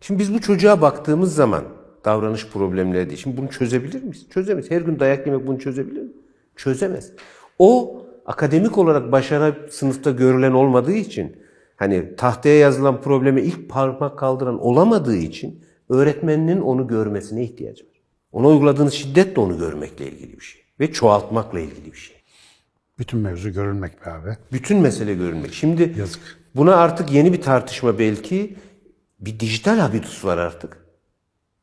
Şimdi 0.00 0.20
biz 0.20 0.34
bu 0.34 0.40
çocuğa 0.40 0.80
baktığımız 0.80 1.34
zaman 1.34 1.64
davranış 2.04 2.48
problemleri 2.48 3.08
diye. 3.08 3.16
Şimdi 3.16 3.36
bunu 3.36 3.50
çözebilir 3.50 4.02
miyiz? 4.02 4.26
Çözemeyiz. 4.30 4.70
Her 4.70 4.80
gün 4.80 5.00
dayak 5.00 5.26
yemek 5.26 5.46
bunu 5.46 5.58
çözebilir 5.58 6.02
mi? 6.02 6.12
Çözemez. 6.56 7.12
O 7.58 8.02
akademik 8.26 8.78
olarak 8.78 9.12
başarı 9.12 9.70
sınıfta 9.70 10.10
görülen 10.10 10.52
olmadığı 10.52 10.92
için 10.92 11.36
hani 11.76 12.16
tahtaya 12.16 12.58
yazılan 12.58 13.00
probleme 13.00 13.42
ilk 13.42 13.68
parmak 13.68 14.18
kaldıran 14.18 14.60
olamadığı 14.60 15.16
için 15.16 15.64
öğretmeninin 15.88 16.60
onu 16.60 16.86
görmesine 16.86 17.44
ihtiyacı 17.44 17.84
var. 17.84 18.00
Ona 18.32 18.48
uyguladığınız 18.48 18.92
şiddet 18.92 19.36
de 19.36 19.40
onu 19.40 19.58
görmekle 19.58 20.06
ilgili 20.06 20.36
bir 20.36 20.44
şey. 20.44 20.62
Ve 20.80 20.92
çoğaltmakla 20.92 21.60
ilgili 21.60 21.92
bir 21.92 21.98
şey. 21.98 22.17
Bütün 22.98 23.20
mevzu 23.20 23.52
görülmek 23.52 24.06
be 24.06 24.10
abi. 24.10 24.36
Bütün 24.52 24.78
mesele 24.78 25.14
görünmek. 25.14 25.52
Şimdi 25.52 25.94
Yazık. 25.98 26.20
buna 26.56 26.76
artık 26.76 27.12
yeni 27.12 27.32
bir 27.32 27.40
tartışma 27.42 27.98
belki. 27.98 28.56
Bir 29.20 29.40
dijital 29.40 29.78
habitus 29.78 30.24
var 30.24 30.38
artık. 30.38 30.76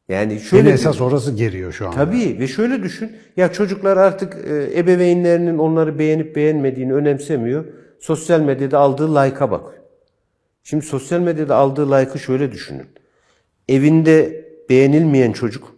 Yani 0.09 0.39
şöyle 0.39 0.65
Beni 0.65 0.73
esas 0.73 1.01
orası 1.01 1.31
geriyor 1.31 1.71
şu 1.71 1.87
anda. 1.87 1.95
Tabii 1.95 2.39
ve 2.39 2.47
şöyle 2.47 2.83
düşün. 2.83 3.11
Ya 3.37 3.51
çocuklar 3.51 3.97
artık 3.97 4.35
e, 4.47 4.79
ebeveynlerinin 4.79 5.57
onları 5.57 5.99
beğenip 5.99 6.35
beğenmediğini 6.35 6.93
önemsemiyor. 6.93 7.65
Sosyal 7.99 8.39
medyada 8.39 8.79
aldığı 8.79 9.15
like'a 9.15 9.51
bakıyor. 9.51 9.83
Şimdi 10.63 10.85
sosyal 10.85 11.19
medyada 11.19 11.55
aldığı 11.55 11.91
like'ı 11.91 12.19
şöyle 12.19 12.51
düşünün. 12.51 12.87
Evinde 13.69 14.45
beğenilmeyen 14.69 15.31
çocuk, 15.31 15.74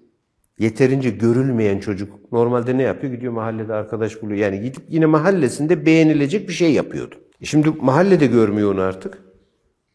yeterince 0.60 1.10
görülmeyen 1.10 1.80
çocuk 1.80 2.32
normalde 2.32 2.78
ne 2.78 2.84
yapıyor? 2.84 3.14
Gidiyor 3.14 3.34
mahallede 3.34 3.74
arkadaş 3.74 4.22
buluyor. 4.22 4.40
Yani 4.40 4.62
gidip 4.62 4.84
yine 4.90 5.06
mahallesinde 5.06 5.86
beğenilecek 5.86 6.50
bir 6.50 6.54
şey 6.54 6.74
yapıyordu. 6.74 7.16
E 7.42 7.46
Şimdi 7.46 7.70
mahallede 7.82 8.26
görmüyor 8.26 8.74
onu 8.74 8.82
artık. 8.82 9.28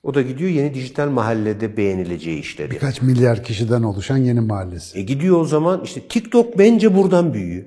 O 0.02 0.14
da 0.14 0.22
gidiyor 0.22 0.50
yeni 0.50 0.74
dijital 0.74 1.10
mahallede 1.10 1.76
beğenileceği 1.76 2.40
işleri. 2.40 2.70
Birkaç 2.70 3.02
milyar 3.02 3.44
kişiden 3.44 3.82
oluşan 3.82 4.16
yeni 4.16 4.40
mahallesi. 4.40 4.98
E 4.98 5.02
gidiyor 5.02 5.40
o 5.40 5.44
zaman 5.44 5.80
işte 5.84 6.00
TikTok 6.00 6.58
bence 6.58 6.96
buradan 6.96 7.34
büyüyor. 7.34 7.64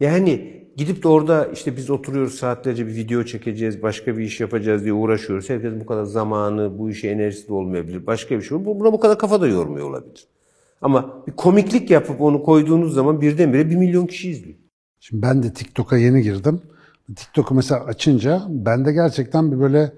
Yani 0.00 0.56
gidip 0.76 1.02
de 1.02 1.08
orada 1.08 1.46
işte 1.46 1.76
biz 1.76 1.90
oturuyoruz 1.90 2.34
saatlerce 2.34 2.86
bir 2.86 2.94
video 2.94 3.24
çekeceğiz, 3.24 3.82
başka 3.82 4.18
bir 4.18 4.24
iş 4.24 4.40
yapacağız 4.40 4.82
diye 4.84 4.92
uğraşıyoruz. 4.92 5.50
Herkes 5.50 5.72
bu 5.80 5.86
kadar 5.86 6.04
zamanı, 6.04 6.78
bu 6.78 6.90
işe 6.90 7.08
enerjisi 7.08 7.48
de 7.48 7.52
olmayabilir. 7.52 8.06
Başka 8.06 8.38
bir 8.38 8.42
şey. 8.42 8.64
Buna 8.64 8.92
bu 8.92 9.00
kadar 9.00 9.18
kafa 9.18 9.40
da 9.40 9.46
yormuyor 9.46 9.90
olabilir. 9.90 10.28
Ama 10.82 11.26
bir 11.26 11.32
komiklik 11.32 11.90
yapıp 11.90 12.20
onu 12.20 12.42
koyduğunuz 12.42 12.94
zaman 12.94 13.20
birdenbire 13.20 13.70
bir 13.70 13.76
milyon 13.76 14.06
kişi 14.06 14.30
izliyor. 14.30 14.56
Şimdi 15.00 15.22
ben 15.22 15.42
de 15.42 15.52
TikTok'a 15.52 15.96
yeni 15.96 16.22
girdim. 16.22 16.60
TikTok'u 17.16 17.54
mesela 17.54 17.84
açınca 17.84 18.42
bende 18.48 18.92
gerçekten 18.92 19.52
bir 19.52 19.60
böyle 19.60 19.92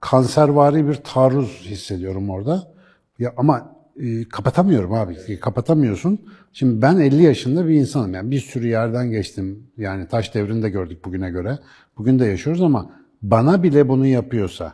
kanservari 0.00 0.88
bir 0.88 0.94
taarruz 0.94 1.62
hissediyorum 1.64 2.30
orada. 2.30 2.72
Ya 3.18 3.32
ama 3.36 3.76
e, 4.00 4.24
kapatamıyorum 4.28 4.92
abi. 4.92 5.16
E, 5.28 5.40
Kapatamıyorsun. 5.40 6.18
Şimdi 6.52 6.82
ben 6.82 7.00
50 7.00 7.22
yaşında 7.22 7.68
bir 7.68 7.74
insanım. 7.74 8.14
Yani 8.14 8.30
bir 8.30 8.40
sürü 8.40 8.68
yerden 8.68 9.10
geçtim. 9.10 9.66
Yani 9.76 10.08
taş 10.08 10.34
devrinde 10.34 10.70
gördük 10.70 11.04
bugüne 11.04 11.30
göre. 11.30 11.58
Bugün 11.98 12.18
de 12.18 12.26
yaşıyoruz 12.26 12.62
ama 12.62 12.90
bana 13.22 13.62
bile 13.62 13.88
bunu 13.88 14.06
yapıyorsa 14.06 14.72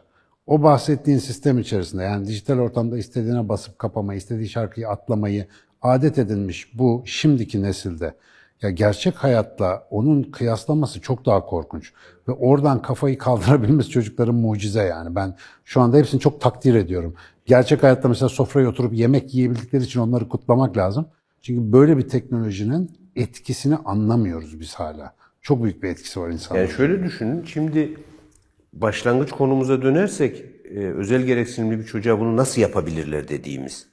o 0.48 0.62
bahsettiğin 0.62 1.18
sistem 1.18 1.58
içerisinde 1.58 2.02
yani 2.02 2.26
dijital 2.26 2.58
ortamda 2.58 2.98
istediğine 2.98 3.48
basıp 3.48 3.78
kapamayı, 3.78 4.18
istediği 4.18 4.48
şarkıyı 4.48 4.88
atlamayı 4.88 5.46
adet 5.82 6.18
edinmiş 6.18 6.78
bu 6.78 7.02
şimdiki 7.06 7.62
nesilde 7.62 8.14
ya 8.62 8.70
gerçek 8.70 9.14
hayatla 9.14 9.86
onun 9.90 10.22
kıyaslaması 10.22 11.00
çok 11.00 11.26
daha 11.26 11.46
korkunç. 11.46 11.92
Ve 12.28 12.32
oradan 12.32 12.82
kafayı 12.82 13.18
kaldırabilmesi 13.18 13.90
çocukların 13.90 14.34
mucize 14.34 14.82
yani. 14.82 15.14
Ben 15.14 15.34
şu 15.64 15.80
anda 15.80 15.96
hepsini 15.96 16.20
çok 16.20 16.40
takdir 16.40 16.74
ediyorum. 16.74 17.14
Gerçek 17.46 17.82
hayatta 17.82 18.08
mesela 18.08 18.28
sofraya 18.28 18.68
oturup 18.68 18.94
yemek 18.94 19.34
yiyebildikleri 19.34 19.82
için 19.82 20.00
onları 20.00 20.28
kutlamak 20.28 20.76
lazım. 20.76 21.06
Çünkü 21.42 21.72
böyle 21.72 21.98
bir 21.98 22.08
teknolojinin 22.08 22.90
etkisini 23.16 23.76
anlamıyoruz 23.76 24.60
biz 24.60 24.74
hala. 24.74 25.14
Çok 25.42 25.62
büyük 25.62 25.82
bir 25.82 25.88
etkisi 25.88 26.20
var 26.20 26.28
insanlara. 26.28 26.64
Yani 26.64 26.72
şöyle 26.72 27.04
düşünün. 27.04 27.44
Şimdi 27.44 27.96
başlangıç 28.72 29.30
konumuza 29.30 29.82
dönersek 29.82 30.44
e, 30.74 30.78
özel 30.78 31.22
gereksinimli 31.22 31.78
bir 31.78 31.84
çocuğa 31.84 32.20
bunu 32.20 32.36
nasıl 32.36 32.60
yapabilirler 32.60 33.28
dediğimiz 33.28 33.86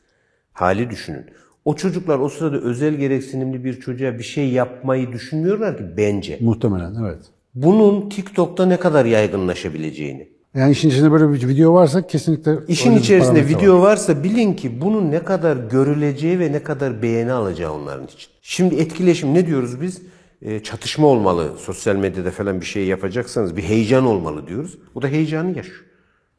hali 0.54 0.90
düşünün. 0.90 1.26
O 1.66 1.76
çocuklar 1.76 2.20
o 2.20 2.30
sırada 2.30 2.58
özel 2.58 2.94
gereksinimli 2.94 3.64
bir 3.64 3.80
çocuğa 3.80 4.18
bir 4.18 4.24
şey 4.24 4.50
yapmayı 4.50 5.12
düşünmüyorlar 5.12 5.78
ki 5.78 5.84
bence. 5.98 6.38
Muhtemelen 6.42 6.96
evet. 7.04 7.20
Bunun 7.56 8.10
TikTok'ta 8.10 8.66
ne 8.66 8.78
kadar 8.78 9.06
yaygınlaşabileceğini. 9.06 10.28
Yani 10.56 10.72
işin 10.72 10.90
içinde 10.90 11.12
böyle 11.12 11.34
bir 11.34 11.48
video 11.48 11.74
varsa 11.74 12.08
kesinlikle 12.08 12.58
İşin 12.68 12.98
içerisinde 12.98 13.48
video 13.48 13.78
var. 13.78 13.82
varsa 13.82 14.24
bilin 14.24 14.54
ki 14.54 14.82
bunun 14.82 15.12
ne 15.12 15.24
kadar 15.24 15.58
görüleceği 15.58 16.40
ve 16.40 16.52
ne 16.52 16.64
kadar 16.64 17.02
beğeni 17.02 17.32
alacağı 17.32 17.74
onların 17.74 18.06
için. 18.06 18.30
Şimdi 18.42 18.76
etkileşim 18.76 19.34
ne 19.34 19.48
diyoruz 19.48 19.82
biz? 19.82 20.02
Ee, 20.42 20.64
çatışma 20.64 21.08
olmalı. 21.08 21.52
Sosyal 21.58 21.96
medyada 21.96 22.32
falan 22.32 22.62
bir 22.62 22.66
şey 22.66 22.86
yapacaksanız 22.86 23.58
bir 23.58 23.64
heyecan 23.64 24.06
olmalı 24.06 24.48
diyoruz. 24.48 24.78
Bu 24.96 25.02
da 25.02 25.08
heyecanı 25.08 25.58
yaşıyor. 25.58 25.86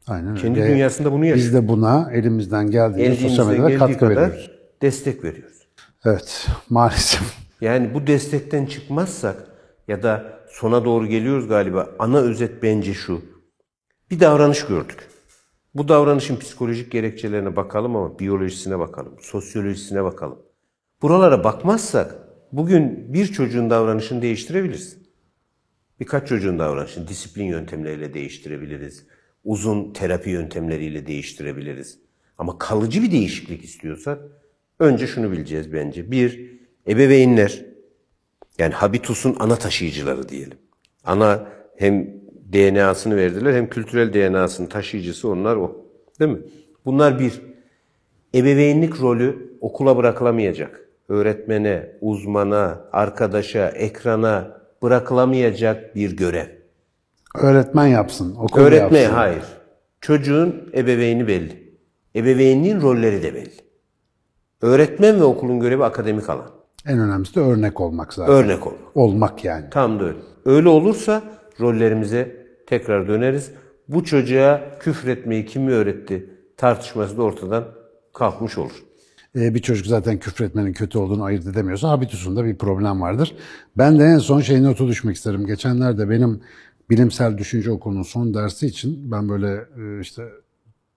Aynen 0.07 0.29
öyle. 0.29 0.41
Kendi 0.41 0.59
dünyasında 0.59 1.11
bunu 1.11 1.25
yaşıyor. 1.25 1.45
Biz 1.45 1.53
de 1.53 1.67
buna 1.67 2.09
elimizden 2.13 2.71
geldiğince 2.71 3.29
sosyal 3.29 3.47
medyada 3.47 3.77
katkı 3.77 3.99
kadar 3.99 4.15
veriyoruz. 4.15 4.51
destek 4.81 5.23
veriyoruz. 5.23 5.67
Evet 6.05 6.47
maalesef. 6.69 7.21
Yani 7.61 7.93
bu 7.93 8.07
destekten 8.07 8.65
çıkmazsak 8.65 9.35
ya 9.87 10.03
da 10.03 10.39
sona 10.49 10.85
doğru 10.85 11.07
geliyoruz 11.07 11.47
galiba. 11.47 11.89
Ana 11.99 12.17
özet 12.17 12.63
bence 12.63 12.93
şu. 12.93 13.21
Bir 14.11 14.19
davranış 14.19 14.65
gördük. 14.65 15.07
Bu 15.75 15.87
davranışın 15.87 16.37
psikolojik 16.37 16.91
gerekçelerine 16.91 17.55
bakalım 17.55 17.95
ama 17.95 18.19
biyolojisine 18.19 18.79
bakalım, 18.79 19.13
sosyolojisine 19.21 20.03
bakalım. 20.03 20.39
Buralara 21.01 21.43
bakmazsak 21.43 22.15
bugün 22.51 23.13
bir 23.13 23.25
çocuğun 23.27 23.69
davranışını 23.69 24.21
değiştirebiliriz. 24.21 24.97
Birkaç 25.99 26.27
çocuğun 26.27 26.59
davranışını 26.59 27.07
disiplin 27.07 27.45
yöntemleriyle 27.45 28.13
değiştirebiliriz. 28.13 29.07
Uzun 29.43 29.93
terapi 29.93 30.29
yöntemleriyle 30.29 31.07
değiştirebiliriz. 31.07 31.99
Ama 32.37 32.57
kalıcı 32.57 33.03
bir 33.03 33.11
değişiklik 33.11 33.63
istiyorsak 33.63 34.21
önce 34.79 35.07
şunu 35.07 35.31
bileceğiz 35.31 35.73
bence. 35.73 36.11
Bir, 36.11 36.59
ebeveynler 36.87 37.65
yani 38.59 38.73
habitusun 38.73 39.35
ana 39.39 39.55
taşıyıcıları 39.55 40.29
diyelim. 40.29 40.57
Ana 41.03 41.47
hem 41.77 42.07
DNA'sını 42.53 43.15
verdiler 43.15 43.53
hem 43.53 43.69
kültürel 43.69 44.13
DNA'sının 44.13 44.67
taşıyıcısı 44.67 45.29
onlar 45.29 45.55
o. 45.55 45.85
Değil 46.19 46.31
mi? 46.31 46.39
Bunlar 46.85 47.19
bir. 47.19 47.41
Ebeveynlik 48.35 49.01
rolü 49.01 49.57
okula 49.61 49.97
bırakılamayacak. 49.97 50.86
Öğretmene, 51.09 51.91
uzmana, 52.01 52.81
arkadaşa, 52.91 53.67
ekrana 53.69 54.61
bırakılamayacak 54.83 55.95
bir 55.95 56.17
görev. 56.17 56.47
Öğretmen 57.35 57.87
yapsın, 57.87 58.35
okul 58.35 58.61
Öğretme 58.61 58.99
yapsın. 58.99 59.15
hayır. 59.15 59.43
Çocuğun 60.01 60.69
ebeveyni 60.73 61.27
belli. 61.27 61.77
Ebeveynliğin 62.15 62.81
rolleri 62.81 63.23
de 63.23 63.33
belli. 63.35 63.51
Öğretmen 64.61 65.19
ve 65.19 65.23
okulun 65.23 65.59
görevi 65.59 65.83
akademik 65.83 66.29
alan. 66.29 66.49
En 66.87 66.99
önemlisi 66.99 67.35
de 67.35 67.39
örnek 67.39 67.81
olmak 67.81 68.13
zaten. 68.13 68.33
Örnek 68.35 68.67
olmak. 68.67 68.97
Olmak 68.97 69.45
yani. 69.45 69.65
Tam 69.71 69.99
da 69.99 70.03
öyle. 70.03 70.17
Öyle 70.45 70.69
olursa 70.69 71.21
rollerimize 71.59 72.47
tekrar 72.67 73.07
döneriz. 73.07 73.51
Bu 73.87 74.03
çocuğa 74.03 74.61
küfretmeyi 74.79 75.45
kim 75.45 75.67
öğretti? 75.67 76.29
tartışması 76.57 77.17
da 77.17 77.23
ortadan 77.23 77.63
kalkmış 78.13 78.57
olur. 78.57 78.83
Ee, 79.37 79.53
bir 79.53 79.61
çocuk 79.61 79.87
zaten 79.87 80.19
küfretmenin 80.19 80.73
kötü 80.73 80.97
olduğunu 80.97 81.23
ayırt 81.23 81.47
edemiyorsa 81.47 81.89
habitusunda 81.89 82.45
bir 82.45 82.57
problem 82.57 83.01
vardır. 83.01 83.35
Ben 83.77 83.99
de 83.99 84.03
en 84.03 84.17
son 84.17 84.41
şey 84.41 84.63
notu 84.63 84.87
düşmek 84.87 85.15
isterim. 85.15 85.45
Geçenlerde 85.45 86.09
benim 86.09 86.41
bilimsel 86.89 87.37
düşünce 87.37 87.71
okulunun 87.71 88.03
son 88.03 88.33
dersi 88.33 88.67
için 88.67 89.11
ben 89.11 89.29
böyle 89.29 89.65
e, 89.77 90.01
işte 90.01 90.23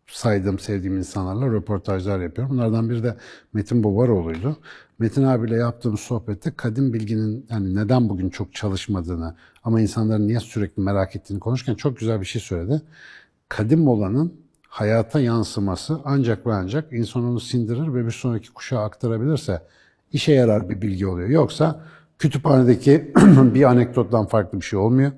saydığım, 0.07 0.59
sevdiğim 0.59 0.99
insanlarla 0.99 1.47
röportajlar 1.47 2.21
yapıyorum. 2.21 2.55
Bunlardan 2.55 2.91
biri 2.91 3.03
de 3.03 3.17
Metin 3.53 3.85
Bobaroğlu'ydu. 3.85 4.57
Metin 4.99 5.23
abiyle 5.23 5.57
yaptığım 5.57 5.99
sohbette 5.99 6.53
kadim 6.57 6.93
bilginin 6.93 7.47
yani 7.51 7.75
neden 7.75 8.09
bugün 8.09 8.31
çok 8.31 8.55
çalışmadığını 8.55 9.37
ama 9.65 9.81
insanların 9.81 10.29
niye 10.29 10.41
sürekli 10.41 10.83
merak 10.83 11.17
ettiğini 11.17 11.41
konuşurken 11.41 11.75
çok 11.75 11.99
güzel 11.99 12.21
bir 12.21 12.27
şey 12.27 12.43
söyledi. 12.43 12.83
Kadim 13.49 13.89
olanın 13.89 14.35
hayata 14.71 15.21
yansıması 15.21 16.01
ancak 16.05 16.47
ve 16.47 16.53
ancak 16.53 16.93
insan 16.93 17.25
onu 17.25 17.41
sindirir 17.41 17.95
ve 17.95 18.07
bir 18.07 18.11
sonraki 18.11 18.53
kuşağa 18.53 18.81
aktarabilirse 18.81 19.63
işe 20.13 20.33
yarar 20.33 20.69
bir 20.69 20.83
bilgi 20.83 21.07
oluyor. 21.07 21.29
Yoksa 21.29 21.81
kütüphanedeki 22.19 23.13
bir 23.55 23.63
anekdottan 23.65 24.27
farklı 24.27 24.61
bir 24.61 24.65
şey 24.65 24.79
olmuyor. 24.79 25.13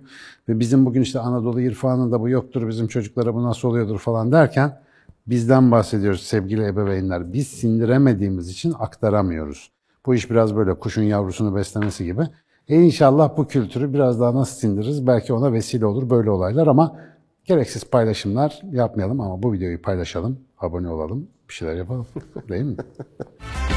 Ve 0.48 0.60
bizim 0.60 0.86
bugün 0.86 1.00
işte 1.00 1.18
Anadolu 1.18 1.60
irfanında 1.60 2.20
bu 2.20 2.28
yoktur, 2.28 2.68
bizim 2.68 2.86
çocuklara 2.86 3.34
bu 3.34 3.42
nasıl 3.44 3.68
oluyordur 3.68 3.98
falan 3.98 4.32
derken 4.32 4.80
bizden 5.26 5.70
bahsediyoruz 5.70 6.22
sevgili 6.22 6.66
ebeveynler. 6.66 7.32
Biz 7.32 7.48
sindiremediğimiz 7.48 8.50
için 8.50 8.74
aktaramıyoruz. 8.78 9.70
Bu 10.06 10.14
iş 10.14 10.30
biraz 10.30 10.56
böyle 10.56 10.74
kuşun 10.74 11.02
yavrusunu 11.02 11.56
beslemesi 11.56 12.04
gibi. 12.04 12.22
E 12.68 12.80
inşallah 12.80 13.36
bu 13.36 13.46
kültürü 13.46 13.94
biraz 13.94 14.20
daha 14.20 14.34
nasıl 14.34 14.56
sindiririz? 14.60 15.06
Belki 15.06 15.32
ona 15.32 15.52
vesile 15.52 15.86
olur 15.86 16.10
böyle 16.10 16.30
olaylar 16.30 16.66
ama 16.66 16.96
gereksiz 17.44 17.84
paylaşımlar 17.84 18.60
yapmayalım 18.72 19.20
ama 19.20 19.42
bu 19.42 19.52
videoyu 19.52 19.82
paylaşalım, 19.82 20.40
abone 20.58 20.88
olalım, 20.88 21.28
bir 21.48 21.54
şeyler 21.54 21.74
yapalım. 21.74 22.06
Değil 22.48 22.64
mi? 22.64 22.76